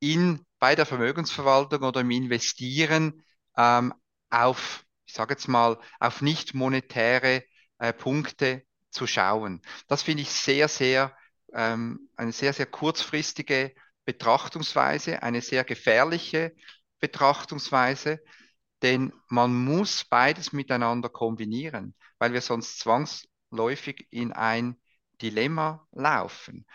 in, 0.00 0.44
bei 0.58 0.74
der 0.74 0.84
Vermögensverwaltung 0.84 1.82
oder 1.82 2.00
im 2.02 2.10
Investieren 2.10 3.24
ähm, 3.56 3.94
auf, 4.28 4.84
ich 5.06 5.14
sage 5.14 5.32
jetzt 5.32 5.48
mal, 5.48 5.78
auf 5.98 6.20
nicht 6.20 6.52
monetäre 6.52 7.42
äh, 7.78 7.92
Punkte 7.94 8.64
zu 8.90 9.06
schauen. 9.06 9.62
Das 9.88 10.02
finde 10.02 10.22
ich 10.22 10.30
sehr, 10.30 10.68
sehr, 10.68 11.16
ähm, 11.54 12.10
eine 12.16 12.32
sehr, 12.32 12.52
sehr 12.52 12.66
kurzfristige 12.66 13.74
Betrachtungsweise, 14.04 15.22
eine 15.22 15.40
sehr 15.40 15.64
gefährliche 15.64 16.54
Betrachtungsweise, 17.00 18.20
denn 18.82 19.12
man 19.28 19.54
muss 19.54 20.04
beides 20.04 20.52
miteinander 20.52 21.08
kombinieren, 21.08 21.94
weil 22.18 22.32
wir 22.32 22.40
sonst 22.40 22.80
zwangsläufig 22.80 24.06
in 24.10 24.32
ein 24.32 24.76
Dilemma 25.22 25.86
laufen. 25.92 26.66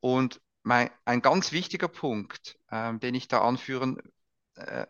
Und 0.00 0.40
mein, 0.62 0.90
ein 1.04 1.20
ganz 1.20 1.52
wichtiger 1.52 1.88
Punkt, 1.88 2.58
ähm, 2.70 3.00
den 3.00 3.14
ich 3.14 3.28
da 3.28 3.42
anführen 3.42 3.98
äh, 4.54 4.86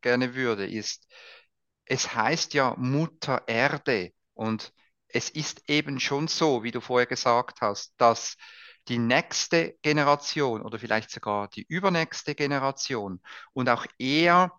gerne 0.00 0.34
würde, 0.34 0.66
ist, 0.66 1.08
es 1.84 2.14
heißt 2.14 2.54
ja 2.54 2.74
Mutter 2.76 3.42
Erde 3.46 4.12
und 4.34 4.72
es 5.12 5.30
ist 5.30 5.62
eben 5.68 6.00
schon 6.00 6.28
so, 6.28 6.62
wie 6.62 6.70
du 6.70 6.80
vorher 6.80 7.06
gesagt 7.06 7.60
hast, 7.60 7.94
dass 7.98 8.36
die 8.88 8.98
nächste 8.98 9.76
Generation 9.82 10.62
oder 10.62 10.78
vielleicht 10.78 11.10
sogar 11.10 11.48
die 11.48 11.64
übernächste 11.68 12.34
Generation 12.34 13.20
und 13.52 13.68
auch 13.68 13.86
eher 13.98 14.52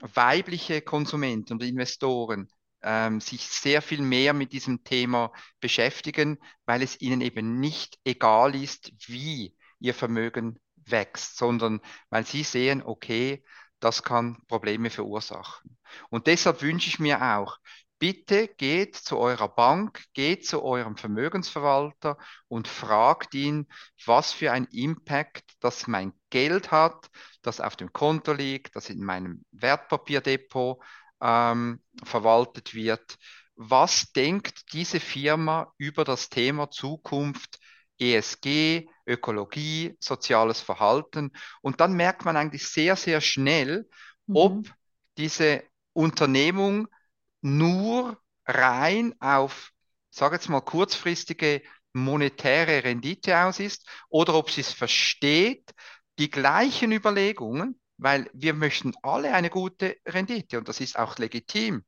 weibliche 0.00 0.82
Konsumenten 0.82 1.54
und 1.54 1.62
Investoren 1.62 2.48
ähm, 2.82 3.20
sich 3.20 3.46
sehr 3.46 3.80
viel 3.82 4.02
mehr 4.02 4.32
mit 4.34 4.52
diesem 4.52 4.82
Thema 4.84 5.32
beschäftigen, 5.60 6.38
weil 6.66 6.82
es 6.82 7.00
ihnen 7.00 7.20
eben 7.20 7.60
nicht 7.60 7.98
egal 8.04 8.54
ist, 8.54 8.92
wie 9.06 9.56
ihr 9.78 9.94
Vermögen 9.94 10.58
wächst, 10.76 11.36
sondern 11.36 11.80
weil 12.10 12.26
sie 12.26 12.42
sehen, 12.42 12.82
okay, 12.82 13.44
das 13.80 14.02
kann 14.02 14.42
Probleme 14.48 14.90
verursachen. 14.90 15.78
Und 16.10 16.26
deshalb 16.26 16.62
wünsche 16.62 16.88
ich 16.88 16.98
mir 16.98 17.22
auch, 17.22 17.58
bitte 18.02 18.48
geht 18.48 18.96
zu 18.96 19.16
eurer 19.16 19.46
Bank, 19.46 20.02
geht 20.12 20.44
zu 20.44 20.60
eurem 20.64 20.96
Vermögensverwalter 20.96 22.18
und 22.48 22.66
fragt 22.66 23.32
ihn, 23.32 23.68
was 24.04 24.32
für 24.32 24.50
ein 24.50 24.64
Impact 24.72 25.44
das 25.60 25.86
mein 25.86 26.12
Geld 26.28 26.72
hat, 26.72 27.10
das 27.42 27.60
auf 27.60 27.76
dem 27.76 27.92
Konto 27.92 28.32
liegt, 28.32 28.74
das 28.74 28.90
in 28.90 29.04
meinem 29.04 29.44
Wertpapierdepot 29.52 30.82
ähm, 31.20 31.80
verwaltet 32.02 32.74
wird. 32.74 33.18
Was 33.54 34.10
denkt 34.10 34.72
diese 34.72 34.98
Firma 34.98 35.72
über 35.78 36.02
das 36.02 36.28
Thema 36.28 36.72
Zukunft 36.72 37.60
ESG, 38.00 38.88
Ökologie, 39.06 39.96
soziales 40.00 40.60
Verhalten. 40.60 41.30
Und 41.60 41.80
dann 41.80 41.92
merkt 41.92 42.24
man 42.24 42.36
eigentlich 42.36 42.66
sehr, 42.66 42.96
sehr 42.96 43.20
schnell, 43.20 43.88
mhm. 44.26 44.36
ob 44.36 44.74
diese 45.16 45.62
Unternehmung 45.92 46.88
nur 47.42 48.20
rein 48.46 49.14
auf, 49.20 49.72
sage 50.10 50.36
jetzt 50.36 50.48
mal, 50.48 50.60
kurzfristige 50.60 51.62
monetäre 51.92 52.84
Rendite 52.84 53.38
aus 53.38 53.60
ist 53.60 53.86
oder 54.08 54.34
ob 54.34 54.50
sie 54.50 54.62
es 54.62 54.72
versteht, 54.72 55.74
die 56.18 56.30
gleichen 56.30 56.92
Überlegungen, 56.92 57.80
weil 57.98 58.30
wir 58.32 58.54
möchten 58.54 58.94
alle 59.02 59.34
eine 59.34 59.50
gute 59.50 59.96
Rendite 60.06 60.58
und 60.58 60.68
das 60.68 60.80
ist 60.80 60.98
auch 60.98 61.18
legitim. 61.18 61.84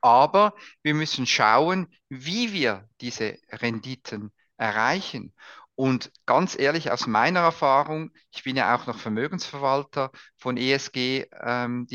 Aber 0.00 0.54
wir 0.82 0.94
müssen 0.94 1.26
schauen, 1.26 1.92
wie 2.08 2.52
wir 2.52 2.88
diese 3.00 3.38
Renditen 3.50 4.32
erreichen. 4.56 5.34
Und 5.78 6.10
ganz 6.26 6.58
ehrlich, 6.58 6.90
aus 6.90 7.06
meiner 7.06 7.38
Erfahrung, 7.38 8.10
ich 8.32 8.42
bin 8.42 8.56
ja 8.56 8.74
auch 8.74 8.88
noch 8.88 8.98
Vermögensverwalter 8.98 10.10
von 10.36 10.56
ESG 10.56 11.26
ähm, 11.40 11.86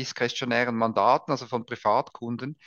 Mandaten, 0.72 1.32
also 1.32 1.46
von 1.46 1.66
Privatkunden. 1.66 2.58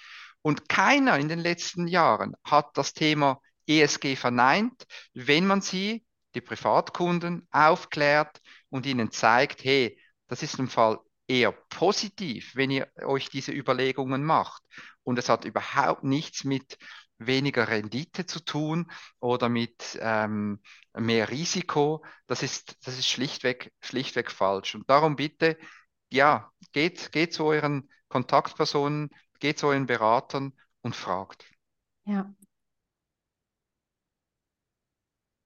Und 0.44 0.70
keiner 0.70 1.18
in 1.18 1.28
den 1.28 1.40
letzten 1.40 1.88
Jahren 1.88 2.36
hat 2.44 2.78
das 2.78 2.94
Thema 2.94 3.42
ESG 3.66 4.16
verneint, 4.16 4.86
wenn 5.16 5.48
man 5.48 5.62
sie, 5.62 6.06
die 6.36 6.42
Privatkunden, 6.42 7.48
aufklärt 7.50 8.40
und 8.70 8.86
ihnen 8.86 9.10
zeigt, 9.10 9.64
hey, 9.64 10.00
das 10.28 10.44
ist 10.44 10.60
im 10.60 10.70
Fall 10.70 11.00
eher 11.28 11.52
positiv, 11.52 12.52
wenn 12.54 12.70
ihr 12.70 12.92
euch 13.04 13.30
diese 13.30 13.52
Überlegungen 13.52 14.24
macht. 14.24 14.62
Und 15.02 15.18
es 15.18 15.30
hat 15.30 15.46
überhaupt 15.46 16.04
nichts 16.04 16.44
mit 16.44 16.78
weniger 17.18 17.68
Rendite 17.68 18.26
zu 18.26 18.40
tun 18.40 18.92
oder 19.20 19.50
mit 19.50 19.98
ähm, 20.02 20.62
mehr 20.94 21.30
Risiko. 21.30 22.04
Das 22.28 22.44
ist, 22.44 22.78
das 22.86 22.98
ist 22.98 23.08
schlichtweg, 23.08 23.74
schlichtweg 23.82 24.32
falsch. 24.32 24.76
Und 24.76 24.90
darum 24.90 25.16
bitte, 25.16 25.58
ja, 26.10 26.52
geht, 26.72 27.12
geht 27.12 27.34
zu 27.34 27.46
euren 27.46 27.90
Kontaktpersonen, 28.08 29.10
geht 29.40 29.60
zu 29.60 29.68
euren 29.68 29.86
Beratern 29.86 30.54
und 30.82 30.96
fragt. 30.96 31.46
Ja. 32.06 32.34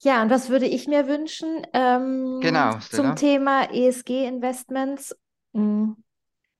Ja, 0.03 0.23
und 0.23 0.31
was 0.31 0.49
würde 0.49 0.65
ich 0.65 0.87
mir 0.87 1.07
wünschen 1.07 1.65
ähm, 1.73 2.39
genau, 2.41 2.79
zum 2.79 3.15
Thema 3.15 3.71
ESG-Investments? 3.71 5.15
Hm. 5.53 5.95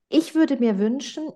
Ich 0.09 0.35
würde 0.35 0.57
mir 0.57 0.77
wünschen, 0.77 1.31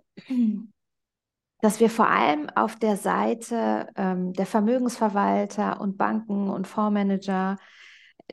dass 1.61 1.79
wir 1.79 1.89
vor 1.89 2.07
allem 2.07 2.49
auf 2.55 2.75
der 2.75 2.97
Seite 2.97 3.87
ähm, 3.95 4.33
der 4.33 4.45
Vermögensverwalter 4.45 5.79
und 5.81 5.97
Banken 5.97 6.49
und 6.49 6.67
Fondsmanager 6.67 7.57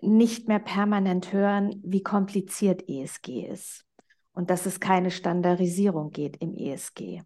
nicht 0.00 0.48
mehr 0.48 0.58
permanent 0.58 1.32
hören, 1.32 1.80
wie 1.84 2.02
kompliziert 2.02 2.88
ESG 2.88 3.46
ist 3.46 3.84
und 4.32 4.50
dass 4.50 4.66
es 4.66 4.80
keine 4.80 5.10
Standardisierung 5.10 6.10
geht 6.10 6.36
im 6.38 6.54
ESG. 6.54 7.22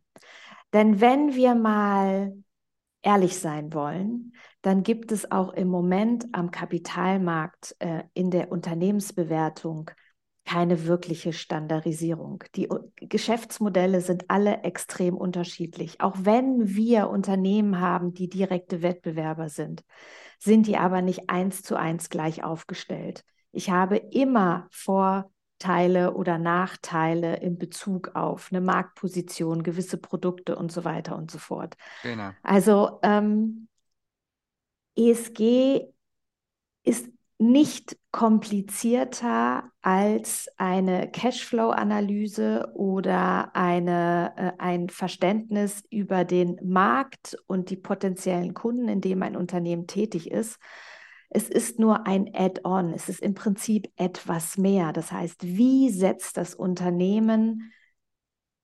Denn 0.72 1.00
wenn 1.00 1.34
wir 1.34 1.54
mal 1.54 2.34
ehrlich 3.02 3.38
sein 3.38 3.72
wollen, 3.72 4.32
dann 4.62 4.82
gibt 4.82 5.12
es 5.12 5.30
auch 5.30 5.52
im 5.52 5.68
Moment 5.68 6.26
am 6.32 6.50
Kapitalmarkt 6.50 7.76
äh, 7.78 8.02
in 8.14 8.30
der 8.30 8.50
Unternehmensbewertung 8.50 9.90
keine 10.46 10.86
wirkliche 10.86 11.32
Standardisierung. 11.32 12.44
Die 12.54 12.68
Geschäftsmodelle 13.00 14.00
sind 14.00 14.30
alle 14.30 14.62
extrem 14.62 15.16
unterschiedlich. 15.16 16.00
Auch 16.00 16.14
wenn 16.20 16.74
wir 16.74 17.10
Unternehmen 17.10 17.80
haben, 17.80 18.14
die 18.14 18.28
direkte 18.28 18.80
Wettbewerber 18.80 19.48
sind, 19.48 19.84
sind 20.38 20.66
die 20.68 20.76
aber 20.76 21.02
nicht 21.02 21.28
eins 21.28 21.62
zu 21.62 21.76
eins 21.76 22.10
gleich 22.10 22.44
aufgestellt. 22.44 23.24
Ich 23.50 23.70
habe 23.70 23.96
immer 23.96 24.68
Vorteile 24.70 26.14
oder 26.14 26.38
Nachteile 26.38 27.38
in 27.38 27.58
Bezug 27.58 28.14
auf 28.14 28.52
eine 28.52 28.60
Marktposition, 28.60 29.64
gewisse 29.64 29.98
Produkte 29.98 30.54
und 30.54 30.70
so 30.70 30.84
weiter 30.84 31.16
und 31.16 31.30
so 31.30 31.38
fort. 31.38 31.74
Genau. 32.04 32.30
Also 32.44 33.00
ähm, 33.02 33.66
ESG 34.94 35.88
ist 36.84 37.08
nicht 37.38 37.98
komplizierter 38.16 39.70
als 39.82 40.48
eine 40.56 41.10
Cashflow-Analyse 41.10 42.72
oder 42.74 43.54
eine, 43.54 44.32
äh, 44.38 44.52
ein 44.56 44.88
Verständnis 44.88 45.84
über 45.90 46.24
den 46.24 46.58
Markt 46.64 47.36
und 47.46 47.68
die 47.68 47.76
potenziellen 47.76 48.54
Kunden, 48.54 48.88
in 48.88 49.02
dem 49.02 49.22
ein 49.22 49.36
Unternehmen 49.36 49.86
tätig 49.86 50.30
ist. 50.30 50.58
Es 51.28 51.50
ist 51.50 51.78
nur 51.78 52.06
ein 52.06 52.30
Add-on, 52.32 52.94
es 52.94 53.10
ist 53.10 53.20
im 53.20 53.34
Prinzip 53.34 53.92
etwas 53.96 54.56
mehr. 54.56 54.94
Das 54.94 55.12
heißt, 55.12 55.42
wie 55.42 55.90
setzt 55.90 56.38
das 56.38 56.54
Unternehmen 56.54 57.70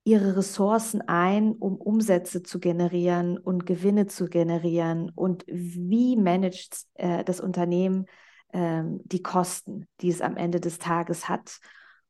ihre 0.03 0.35
Ressourcen 0.35 1.01
ein, 1.01 1.51
um 1.51 1.75
Umsätze 1.75 2.41
zu 2.41 2.59
generieren 2.59 3.37
und 3.37 3.67
Gewinne 3.67 4.07
zu 4.07 4.25
generieren 4.25 5.11
und 5.13 5.45
wie 5.45 6.17
managt 6.17 6.87
äh, 6.95 7.23
das 7.23 7.39
Unternehmen 7.39 8.07
ähm, 8.53 9.01
die 9.05 9.21
Kosten, 9.21 9.87
die 10.01 10.09
es 10.09 10.21
am 10.21 10.37
Ende 10.37 10.59
des 10.59 10.79
Tages 10.79 11.27
hat, 11.27 11.59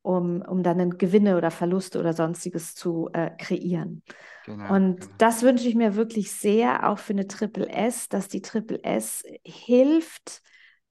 um, 0.01 0.41
um 0.41 0.63
dann 0.63 0.97
Gewinne 0.97 1.37
oder 1.37 1.49
Verluste 1.49 1.99
oder 1.99 2.13
sonstiges 2.13 2.75
zu 2.75 3.09
äh, 3.13 3.31
kreieren. 3.37 4.03
Genau, 4.45 4.75
und 4.75 5.01
genau. 5.01 5.13
das 5.17 5.41
wünsche 5.41 5.67
ich 5.67 5.75
mir 5.75 5.95
wirklich 5.95 6.31
sehr, 6.31 6.89
auch 6.89 6.99
für 6.99 7.13
eine 7.13 7.27
Triple 7.27 7.69
S, 7.69 8.09
dass 8.09 8.27
die 8.27 8.41
Triple 8.41 8.83
S 8.83 9.23
hilft, 9.45 10.41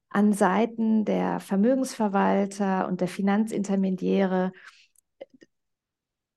an 0.09 0.31
Seiten 0.31 1.05
der 1.05 1.39
Vermögensverwalter 1.39 2.87
und 2.87 3.01
der 3.01 3.07
Finanzintermediäre 3.07 4.51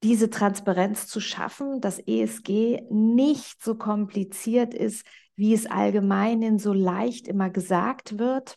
diese 0.02 0.30
Transparenz 0.30 1.06
zu 1.06 1.20
schaffen, 1.20 1.80
dass 1.80 1.98
ESG 1.98 2.82
nicht 2.90 3.62
so 3.62 3.74
kompliziert 3.74 4.72
ist, 4.72 5.04
wie 5.36 5.52
es 5.52 5.66
allgemein 5.66 6.42
in 6.42 6.58
so 6.58 6.72
leicht 6.72 7.28
immer 7.28 7.50
gesagt 7.50 8.18
wird, 8.18 8.56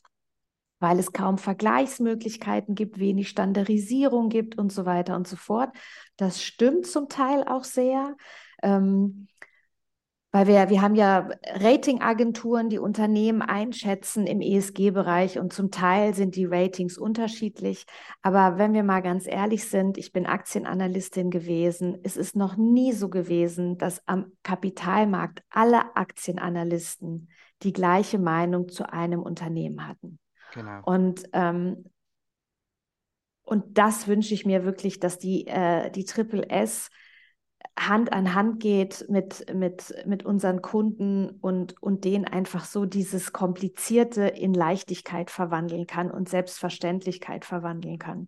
weil 0.79 0.99
es 0.99 1.11
kaum 1.11 1.37
Vergleichsmöglichkeiten 1.37 2.75
gibt, 2.75 2.99
wenig 2.99 3.29
Standardisierung 3.29 4.29
gibt 4.29 4.57
und 4.57 4.71
so 4.71 4.85
weiter 4.85 5.15
und 5.15 5.27
so 5.27 5.35
fort. 5.35 5.69
Das 6.17 6.41
stimmt 6.41 6.87
zum 6.87 7.09
Teil 7.09 7.43
auch 7.43 7.63
sehr. 7.63 8.15
Ähm, 8.63 9.27
weil 10.31 10.45
wir, 10.45 10.69
wir 10.69 10.83
haben 10.83 10.93
ja 10.93 11.27
Ratingagenturen, 11.43 12.69
die 12.69 12.77
Unternehmen 12.77 13.41
einschätzen 13.41 14.27
im 14.27 14.41
ESG-Bereich 14.41 15.39
und 15.39 15.51
zum 15.53 15.71
Teil 15.71 16.13
sind 16.13 16.35
die 16.35 16.45
Ratings 16.45 16.99
unterschiedlich. 16.99 17.85
Aber 18.21 18.59
wenn 18.59 18.73
wir 18.73 18.83
mal 18.83 19.01
ganz 19.01 19.25
ehrlich 19.25 19.67
sind, 19.67 19.97
ich 19.97 20.11
bin 20.11 20.27
Aktienanalystin 20.27 21.31
gewesen. 21.31 21.97
Es 22.03 22.15
ist 22.15 22.35
noch 22.35 22.57
nie 22.57 22.91
so 22.91 23.09
gewesen, 23.09 23.79
dass 23.79 24.07
am 24.07 24.31
Kapitalmarkt 24.43 25.41
alle 25.49 25.95
Aktienanalysten 25.95 27.29
die 27.63 27.73
gleiche 27.73 28.19
Meinung 28.19 28.69
zu 28.69 28.87
einem 28.87 29.23
Unternehmen 29.23 29.87
hatten. 29.87 30.19
Genau. 30.53 30.81
Und, 30.83 31.23
ähm, 31.33 31.85
und 33.43 33.77
das 33.77 34.07
wünsche 34.07 34.33
ich 34.33 34.45
mir 34.45 34.63
wirklich, 34.63 34.99
dass 34.99 35.17
die, 35.17 35.47
äh, 35.47 35.89
die 35.91 36.05
Triple 36.05 36.49
S 36.49 36.89
Hand 37.77 38.11
an 38.11 38.33
Hand 38.33 38.59
geht 38.59 39.05
mit, 39.09 39.53
mit, 39.53 39.93
mit 40.05 40.25
unseren 40.25 40.61
Kunden 40.61 41.29
und, 41.41 41.81
und 41.81 42.03
denen 42.03 42.25
einfach 42.25 42.65
so 42.65 42.85
dieses 42.85 43.31
Komplizierte 43.31 44.27
in 44.27 44.53
Leichtigkeit 44.53 45.31
verwandeln 45.31 45.87
kann 45.87 46.11
und 46.11 46.29
Selbstverständlichkeit 46.29 47.45
verwandeln 47.45 47.97
kann. 47.97 48.27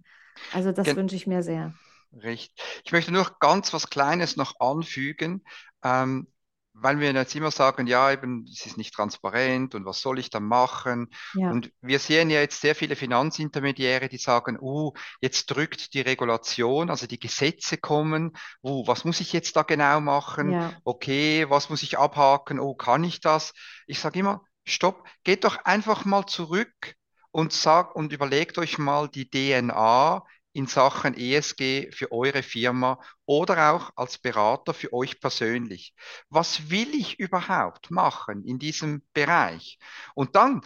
Also 0.54 0.72
das 0.72 0.86
Gen 0.86 0.96
wünsche 0.96 1.16
ich 1.16 1.28
mir 1.28 1.44
sehr. 1.44 1.74
Richtig. 2.14 2.52
Ich 2.84 2.92
möchte 2.92 3.12
nur 3.12 3.30
ganz 3.40 3.74
was 3.74 3.90
Kleines 3.90 4.36
noch 4.36 4.60
anfügen. 4.60 5.44
Ähm, 5.84 6.28
weil 6.74 7.00
wir 7.00 7.12
jetzt 7.12 7.36
immer 7.36 7.52
sagen, 7.52 7.88
ja, 7.88 8.12
eben, 8.12 8.46
es 8.52 8.66
ist 8.66 8.78
nicht 8.78 8.94
transparent 8.94 9.76
und 9.76 9.86
was 9.86 10.02
soll 10.02 10.20
ich 10.20 10.30
dann 10.30 10.44
machen? 10.44 11.10
Ja. 11.34 11.52
Und 11.52 11.72
wir 11.82 12.00
sehen 12.00 12.30
ja 12.30 12.40
jetzt 12.40 12.62
sehr 12.62 12.76
viele 12.76 12.96
Finanzintermediäre, 12.96 14.08
die 14.10 14.18
sagen, 14.18 14.58
uh, 14.60 14.94
jetzt 15.20 15.48
drückt 15.48 15.94
die 15.94 16.02
Regulation, 16.02 16.90
also 16.90 17.08
die 17.08 17.20
Gesetze 17.20 17.78
kommen, 17.78 18.32
uh, 18.64 18.88
was 18.88 19.06
muss 19.06 19.20
ich 19.20 19.34
jetzt 19.34 19.56
da 19.56 19.64
genau 19.64 20.00
machen? 20.02 20.52
Ja. 20.52 20.74
Okay, 20.84 21.50
was 21.50 21.70
muss 21.70 21.84
ich 21.84 21.98
abhaken? 21.98 22.60
Oh, 22.60 22.74
kann 22.74 23.04
ich 23.04 23.20
das? 23.20 23.54
Ich 23.86 24.00
sage 24.00 24.20
immer, 24.20 24.44
stopp, 24.66 25.08
geht 25.24 25.44
doch 25.44 25.58
einfach 25.66 26.06
mal 26.06 26.26
zurück 26.26 26.96
und 27.32 27.54
sag 27.54 27.96
und 27.96 28.14
überlegt 28.14 28.58
euch 28.58 28.78
mal 28.78 29.08
die 29.08 29.30
DNA 29.30 30.24
in 30.54 30.68
Sachen 30.68 31.16
ESG 31.18 31.92
für 31.92 32.12
eure 32.12 32.44
Firma 32.44 33.00
oder 33.26 33.72
auch 33.74 33.92
als 33.96 34.18
Berater 34.18 34.74
für 34.74 34.94
euch 34.94 35.20
persönlich. 35.20 35.94
Was 36.30 36.70
will 36.70 36.94
ich 36.94 37.20
überhaupt 37.20 37.92
machen 37.92 38.44
in 38.44 38.60
diesem 38.60 39.04
Bereich? 39.14 39.80
Und 40.14 40.36
dann 40.36 40.62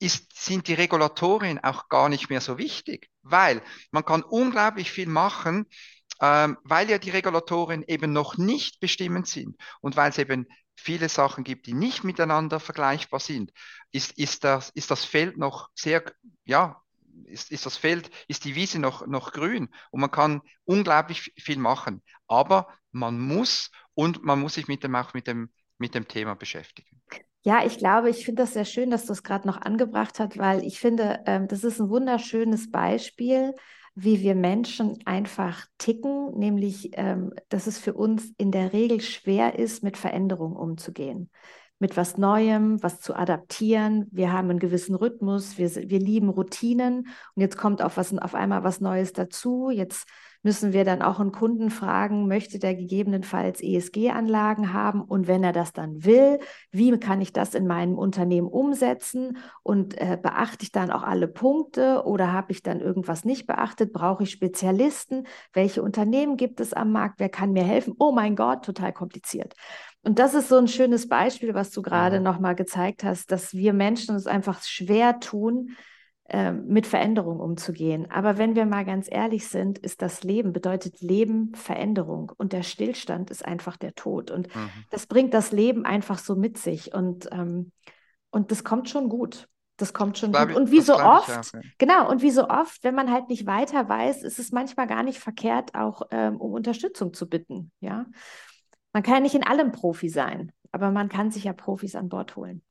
ist, 0.00 0.36
sind 0.36 0.68
die 0.68 0.74
Regulatorien 0.74 1.62
auch 1.62 1.88
gar 1.88 2.08
nicht 2.08 2.30
mehr 2.30 2.40
so 2.40 2.58
wichtig, 2.58 3.10
weil 3.22 3.62
man 3.90 4.04
kann 4.04 4.22
unglaublich 4.22 4.90
viel 4.90 5.08
machen, 5.08 5.66
ähm, 6.20 6.58
weil 6.64 6.90
ja 6.90 6.98
die 6.98 7.10
Regulatorien 7.10 7.84
eben 7.86 8.12
noch 8.12 8.36
nicht 8.38 8.80
bestimmend 8.80 9.28
sind 9.28 9.56
und 9.80 9.96
weil 9.96 10.10
es 10.10 10.18
eben 10.18 10.46
viele 10.76 11.08
Sachen 11.08 11.44
gibt, 11.44 11.66
die 11.66 11.74
nicht 11.74 12.04
miteinander 12.04 12.60
vergleichbar 12.60 13.20
sind, 13.20 13.52
ist, 13.90 14.12
ist, 14.18 14.44
das, 14.44 14.70
ist 14.70 14.90
das 14.90 15.04
Feld 15.04 15.36
noch 15.36 15.68
sehr, 15.74 16.04
ja, 16.44 16.80
ist, 17.26 17.50
ist 17.50 17.66
das 17.66 17.76
Feld, 17.76 18.10
ist 18.28 18.44
die 18.44 18.54
Wiese 18.54 18.78
noch, 18.78 19.06
noch 19.06 19.32
grün 19.32 19.68
und 19.90 20.00
man 20.00 20.10
kann 20.10 20.42
unglaublich 20.64 21.32
viel 21.36 21.58
machen. 21.58 22.02
Aber 22.26 22.68
man 22.90 23.18
muss 23.18 23.70
und 23.94 24.24
man 24.24 24.40
muss 24.40 24.54
sich 24.54 24.68
mit 24.68 24.84
dem, 24.84 24.94
auch 24.94 25.14
mit 25.14 25.26
dem, 25.26 25.50
mit 25.78 25.94
dem 25.94 26.08
Thema 26.08 26.34
beschäftigen. 26.34 27.00
Ja, 27.42 27.64
ich 27.64 27.78
glaube, 27.78 28.10
ich 28.10 28.24
finde 28.24 28.42
das 28.42 28.54
sehr 28.54 28.64
schön, 28.64 28.90
dass 28.90 29.06
du 29.06 29.12
es 29.12 29.22
gerade 29.22 29.46
noch 29.46 29.60
angebracht 29.60 30.18
hast, 30.18 30.36
weil 30.38 30.64
ich 30.64 30.80
finde, 30.80 31.22
ähm, 31.26 31.48
das 31.48 31.64
ist 31.64 31.80
ein 31.80 31.88
wunderschönes 31.88 32.70
Beispiel, 32.70 33.54
wie 33.94 34.20
wir 34.20 34.34
Menschen 34.34 34.98
einfach 35.06 35.66
ticken, 35.78 36.38
nämlich, 36.38 36.90
ähm, 36.92 37.32
dass 37.48 37.66
es 37.66 37.78
für 37.78 37.94
uns 37.94 38.32
in 38.36 38.50
der 38.50 38.72
Regel 38.72 39.00
schwer 39.00 39.58
ist, 39.58 39.82
mit 39.82 39.96
Veränderungen 39.96 40.56
umzugehen 40.56 41.30
mit 41.78 41.96
was 41.96 42.18
Neuem, 42.18 42.82
was 42.82 43.00
zu 43.00 43.14
adaptieren. 43.14 44.06
Wir 44.10 44.32
haben 44.32 44.50
einen 44.50 44.58
gewissen 44.58 44.94
Rhythmus, 44.94 45.58
wir, 45.58 45.74
wir 45.74 46.00
lieben 46.00 46.28
Routinen 46.28 47.08
und 47.34 47.42
jetzt 47.42 47.56
kommt 47.56 47.82
auf, 47.82 47.96
was, 47.96 48.16
auf 48.18 48.34
einmal 48.34 48.64
was 48.64 48.80
Neues 48.80 49.12
dazu. 49.12 49.70
Jetzt 49.70 50.08
müssen 50.42 50.72
wir 50.72 50.84
dann 50.84 51.02
auch 51.02 51.18
einen 51.18 51.32
Kunden 51.32 51.70
fragen, 51.70 52.28
möchte 52.28 52.58
der 52.58 52.74
gegebenenfalls 52.74 53.60
ESG-Anlagen 53.60 54.72
haben 54.72 55.02
und 55.02 55.26
wenn 55.26 55.42
er 55.42 55.52
das 55.52 55.72
dann 55.72 56.04
will, 56.04 56.38
wie 56.70 56.96
kann 56.98 57.20
ich 57.20 57.32
das 57.32 57.54
in 57.54 57.66
meinem 57.66 57.98
Unternehmen 57.98 58.46
umsetzen 58.46 59.38
und 59.62 60.00
äh, 60.00 60.18
beachte 60.20 60.62
ich 60.62 60.72
dann 60.72 60.90
auch 60.90 61.02
alle 61.02 61.28
Punkte 61.28 62.04
oder 62.04 62.32
habe 62.32 62.52
ich 62.52 62.62
dann 62.62 62.80
irgendwas 62.80 63.24
nicht 63.24 63.46
beachtet? 63.46 63.92
Brauche 63.92 64.22
ich 64.22 64.30
Spezialisten? 64.30 65.26
Welche 65.52 65.82
Unternehmen 65.82 66.36
gibt 66.36 66.60
es 66.60 66.72
am 66.72 66.92
Markt? 66.92 67.18
Wer 67.18 67.28
kann 67.28 67.52
mir 67.52 67.64
helfen? 67.64 67.94
Oh 67.98 68.12
mein 68.12 68.36
Gott, 68.36 68.64
total 68.64 68.92
kompliziert. 68.92 69.54
Und 70.02 70.18
das 70.18 70.34
ist 70.34 70.48
so 70.48 70.56
ein 70.56 70.68
schönes 70.68 71.08
Beispiel, 71.08 71.54
was 71.54 71.70
du 71.70 71.82
gerade 71.82 72.16
ja. 72.16 72.22
nochmal 72.22 72.54
gezeigt 72.54 73.04
hast, 73.04 73.30
dass 73.32 73.52
wir 73.52 73.72
Menschen 73.72 74.14
es 74.14 74.26
einfach 74.26 74.62
schwer 74.62 75.20
tun, 75.20 75.76
äh, 76.30 76.52
mit 76.52 76.86
Veränderung 76.86 77.40
umzugehen. 77.40 78.10
Aber 78.10 78.36
wenn 78.36 78.54
wir 78.54 78.66
mal 78.66 78.84
ganz 78.84 79.08
ehrlich 79.10 79.48
sind, 79.48 79.78
ist 79.78 80.02
das 80.02 80.24
Leben, 80.24 80.52
bedeutet 80.52 81.00
Leben 81.00 81.54
Veränderung 81.54 82.30
und 82.36 82.52
der 82.52 82.62
Stillstand 82.62 83.30
ist 83.30 83.44
einfach 83.44 83.76
der 83.76 83.94
Tod. 83.94 84.30
Und 84.30 84.54
mhm. 84.54 84.70
das 84.90 85.06
bringt 85.06 85.32
das 85.32 85.52
Leben 85.52 85.86
einfach 85.86 86.18
so 86.18 86.36
mit 86.36 86.58
sich. 86.58 86.92
Und, 86.92 87.28
ähm, 87.32 87.72
und 88.30 88.50
das 88.50 88.62
kommt 88.62 88.90
schon 88.90 89.08
gut. 89.08 89.48
Das 89.78 89.94
kommt 89.94 90.18
schon 90.18 90.32
gut. 90.32 90.54
und 90.54 90.70
wie 90.70 90.80
so 90.80 90.96
oft, 90.96 91.30
auch, 91.30 91.52
ja. 91.54 91.60
genau, 91.78 92.10
und 92.10 92.20
wie 92.20 92.32
so 92.32 92.48
oft, 92.48 92.82
wenn 92.82 92.96
man 92.96 93.12
halt 93.12 93.28
nicht 93.28 93.46
weiter 93.46 93.88
weiß, 93.88 94.24
ist 94.24 94.40
es 94.40 94.50
manchmal 94.50 94.88
gar 94.88 95.04
nicht 95.04 95.20
verkehrt, 95.20 95.74
auch 95.76 96.02
ähm, 96.10 96.36
um 96.40 96.52
Unterstützung 96.52 97.14
zu 97.14 97.28
bitten. 97.28 97.70
Ja. 97.80 98.06
Man 98.98 99.04
kann 99.04 99.14
ja 99.14 99.20
nicht 99.20 99.36
in 99.36 99.46
allem 99.46 99.70
Profi 99.70 100.08
sein, 100.08 100.50
aber 100.72 100.90
man 100.90 101.08
kann 101.08 101.30
sich 101.30 101.44
ja 101.44 101.52
Profis 101.52 101.94
an 101.94 102.08
Bord 102.08 102.34
holen. 102.34 102.62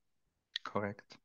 Korrekt. 0.61 1.17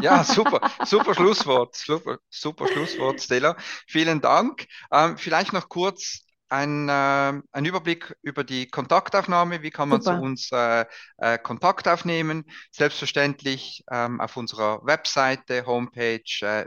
Ja, 0.00 0.24
super, 0.24 0.68
super 0.84 1.14
Schlusswort, 1.14 1.76
super, 1.76 2.18
super 2.28 2.66
Schlusswort, 2.66 3.20
Stella. 3.20 3.56
Vielen 3.86 4.20
Dank. 4.20 4.66
Ähm, 4.90 5.16
vielleicht 5.16 5.52
noch 5.52 5.68
kurz 5.68 6.24
ein, 6.48 6.88
äh, 6.88 7.40
ein 7.52 7.64
Überblick 7.64 8.16
über 8.22 8.42
die 8.42 8.66
Kontaktaufnahme. 8.66 9.62
Wie 9.62 9.70
kann 9.70 9.88
man 9.88 10.02
Super. 10.02 10.16
zu 10.16 10.24
uns 10.24 10.50
äh, 10.50 10.86
äh, 11.18 11.38
Kontakt 11.38 11.86
aufnehmen? 11.86 12.42
Selbstverständlich 12.72 13.84
ähm, 13.92 14.20
auf 14.20 14.36
unserer 14.36 14.84
Webseite, 14.84 15.66
Homepage 15.66 16.20
äh, 16.40 16.66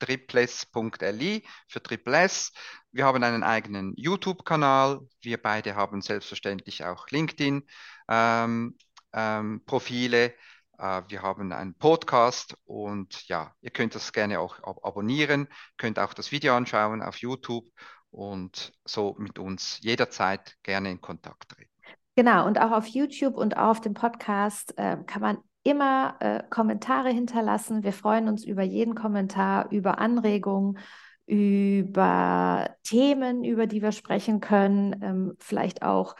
www.triples.li 0.00 1.44
für 1.68 1.82
Triples. 1.82 2.52
Wir 2.92 3.04
haben 3.04 3.22
einen 3.22 3.42
eigenen 3.42 3.94
YouTube-Kanal. 3.96 5.00
Wir 5.20 5.40
beide 5.40 5.74
haben 5.74 6.00
selbstverständlich 6.02 6.84
auch 6.84 7.08
LinkedIn-Profile. 7.08 8.74
Ähm, 9.12 10.32
ähm, 10.32 10.32
äh, 10.78 11.02
wir 11.08 11.22
haben 11.22 11.52
einen 11.52 11.74
Podcast 11.74 12.56
und 12.64 13.28
ja, 13.28 13.54
ihr 13.60 13.70
könnt 13.70 13.94
das 13.94 14.12
gerne 14.12 14.40
auch 14.40 14.58
ab 14.60 14.78
abonnieren, 14.82 15.48
könnt 15.76 15.98
auch 15.98 16.14
das 16.14 16.32
Video 16.32 16.56
anschauen 16.56 17.02
auf 17.02 17.18
YouTube 17.18 17.66
und 18.10 18.72
so 18.84 19.14
mit 19.18 19.38
uns 19.38 19.78
jederzeit 19.80 20.56
gerne 20.62 20.90
in 20.90 21.00
Kontakt 21.00 21.50
treten. 21.50 21.70
Genau, 22.16 22.46
und 22.46 22.58
auch 22.58 22.72
auf 22.72 22.86
YouTube 22.86 23.36
und 23.36 23.56
auf 23.56 23.80
dem 23.80 23.94
Podcast 23.94 24.76
äh, 24.76 24.96
kann 25.06 25.22
man 25.22 25.38
immer 25.62 26.16
äh, 26.20 26.42
Kommentare 26.48 27.10
hinterlassen. 27.10 27.82
Wir 27.82 27.92
freuen 27.92 28.28
uns 28.28 28.44
über 28.44 28.62
jeden 28.62 28.94
Kommentar, 28.94 29.70
über 29.70 29.98
Anregungen, 29.98 30.78
über 31.26 32.70
Themen, 32.82 33.44
über 33.44 33.66
die 33.66 33.82
wir 33.82 33.92
sprechen 33.92 34.40
können, 34.40 35.00
ähm, 35.02 35.36
vielleicht 35.38 35.82
auch 35.82 36.16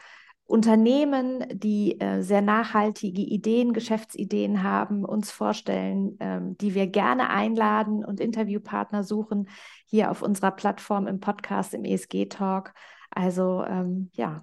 Unternehmen, 0.51 1.45
die 1.53 1.99
äh, 2.01 2.21
sehr 2.21 2.41
nachhaltige 2.41 3.21
Ideen, 3.21 3.71
Geschäftsideen 3.71 4.63
haben, 4.63 5.05
uns 5.05 5.31
vorstellen, 5.31 6.17
ähm, 6.19 6.57
die 6.57 6.75
wir 6.75 6.87
gerne 6.87 7.29
einladen 7.29 8.03
und 8.03 8.19
Interviewpartner 8.19 9.03
suchen, 9.03 9.47
hier 9.85 10.11
auf 10.11 10.21
unserer 10.21 10.51
Plattform 10.51 11.07
im 11.07 11.21
Podcast, 11.21 11.73
im 11.73 11.85
ESG 11.85 12.25
Talk. 12.25 12.73
Also 13.09 13.63
ähm, 13.65 14.11
ja, 14.13 14.41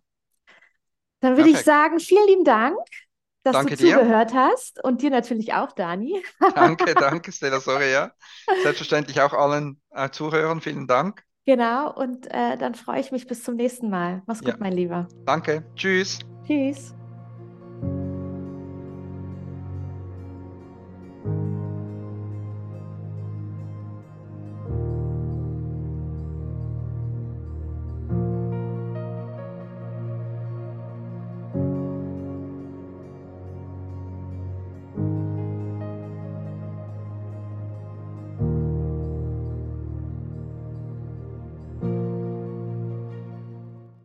dann 1.21 1.37
würde 1.37 1.51
ich 1.51 1.59
sagen, 1.59 2.01
vielen 2.01 2.27
lieben 2.27 2.45
Dank, 2.45 2.79
dass 3.43 3.55
danke 3.55 3.77
du 3.77 3.85
zugehört 3.85 4.33
dir. 4.33 4.37
hast 4.37 4.83
und 4.85 5.03
dir 5.03 5.11
natürlich 5.11 5.55
auch, 5.55 5.73
Dani. 5.73 6.23
danke, 6.55 6.95
danke, 6.95 7.33
Stella, 7.33 7.61
sorry, 7.61 7.93
ja. 7.93 8.13
Selbstverständlich 8.63 9.21
auch 9.21 9.33
allen 9.33 9.81
äh, 9.91 10.11
Zuhörern, 10.11 10.61
vielen 10.61 10.87
Dank. 10.87 11.23
Genau, 11.47 11.95
und 11.95 12.27
äh, 12.27 12.59
dann 12.59 12.75
freue 12.75 13.01
ich 13.01 13.11
mich 13.11 13.27
bis 13.27 13.43
zum 13.43 13.57
nächsten 13.57 13.89
Mal. 13.89 14.23
Mach's 14.27 14.41
gut, 14.41 14.55
ja. 14.55 14.57
mein 14.61 14.73
Lieber. 14.73 15.09
Danke. 15.25 15.65
Tschüss. 15.77 16.19
Tschüss. 16.47 16.95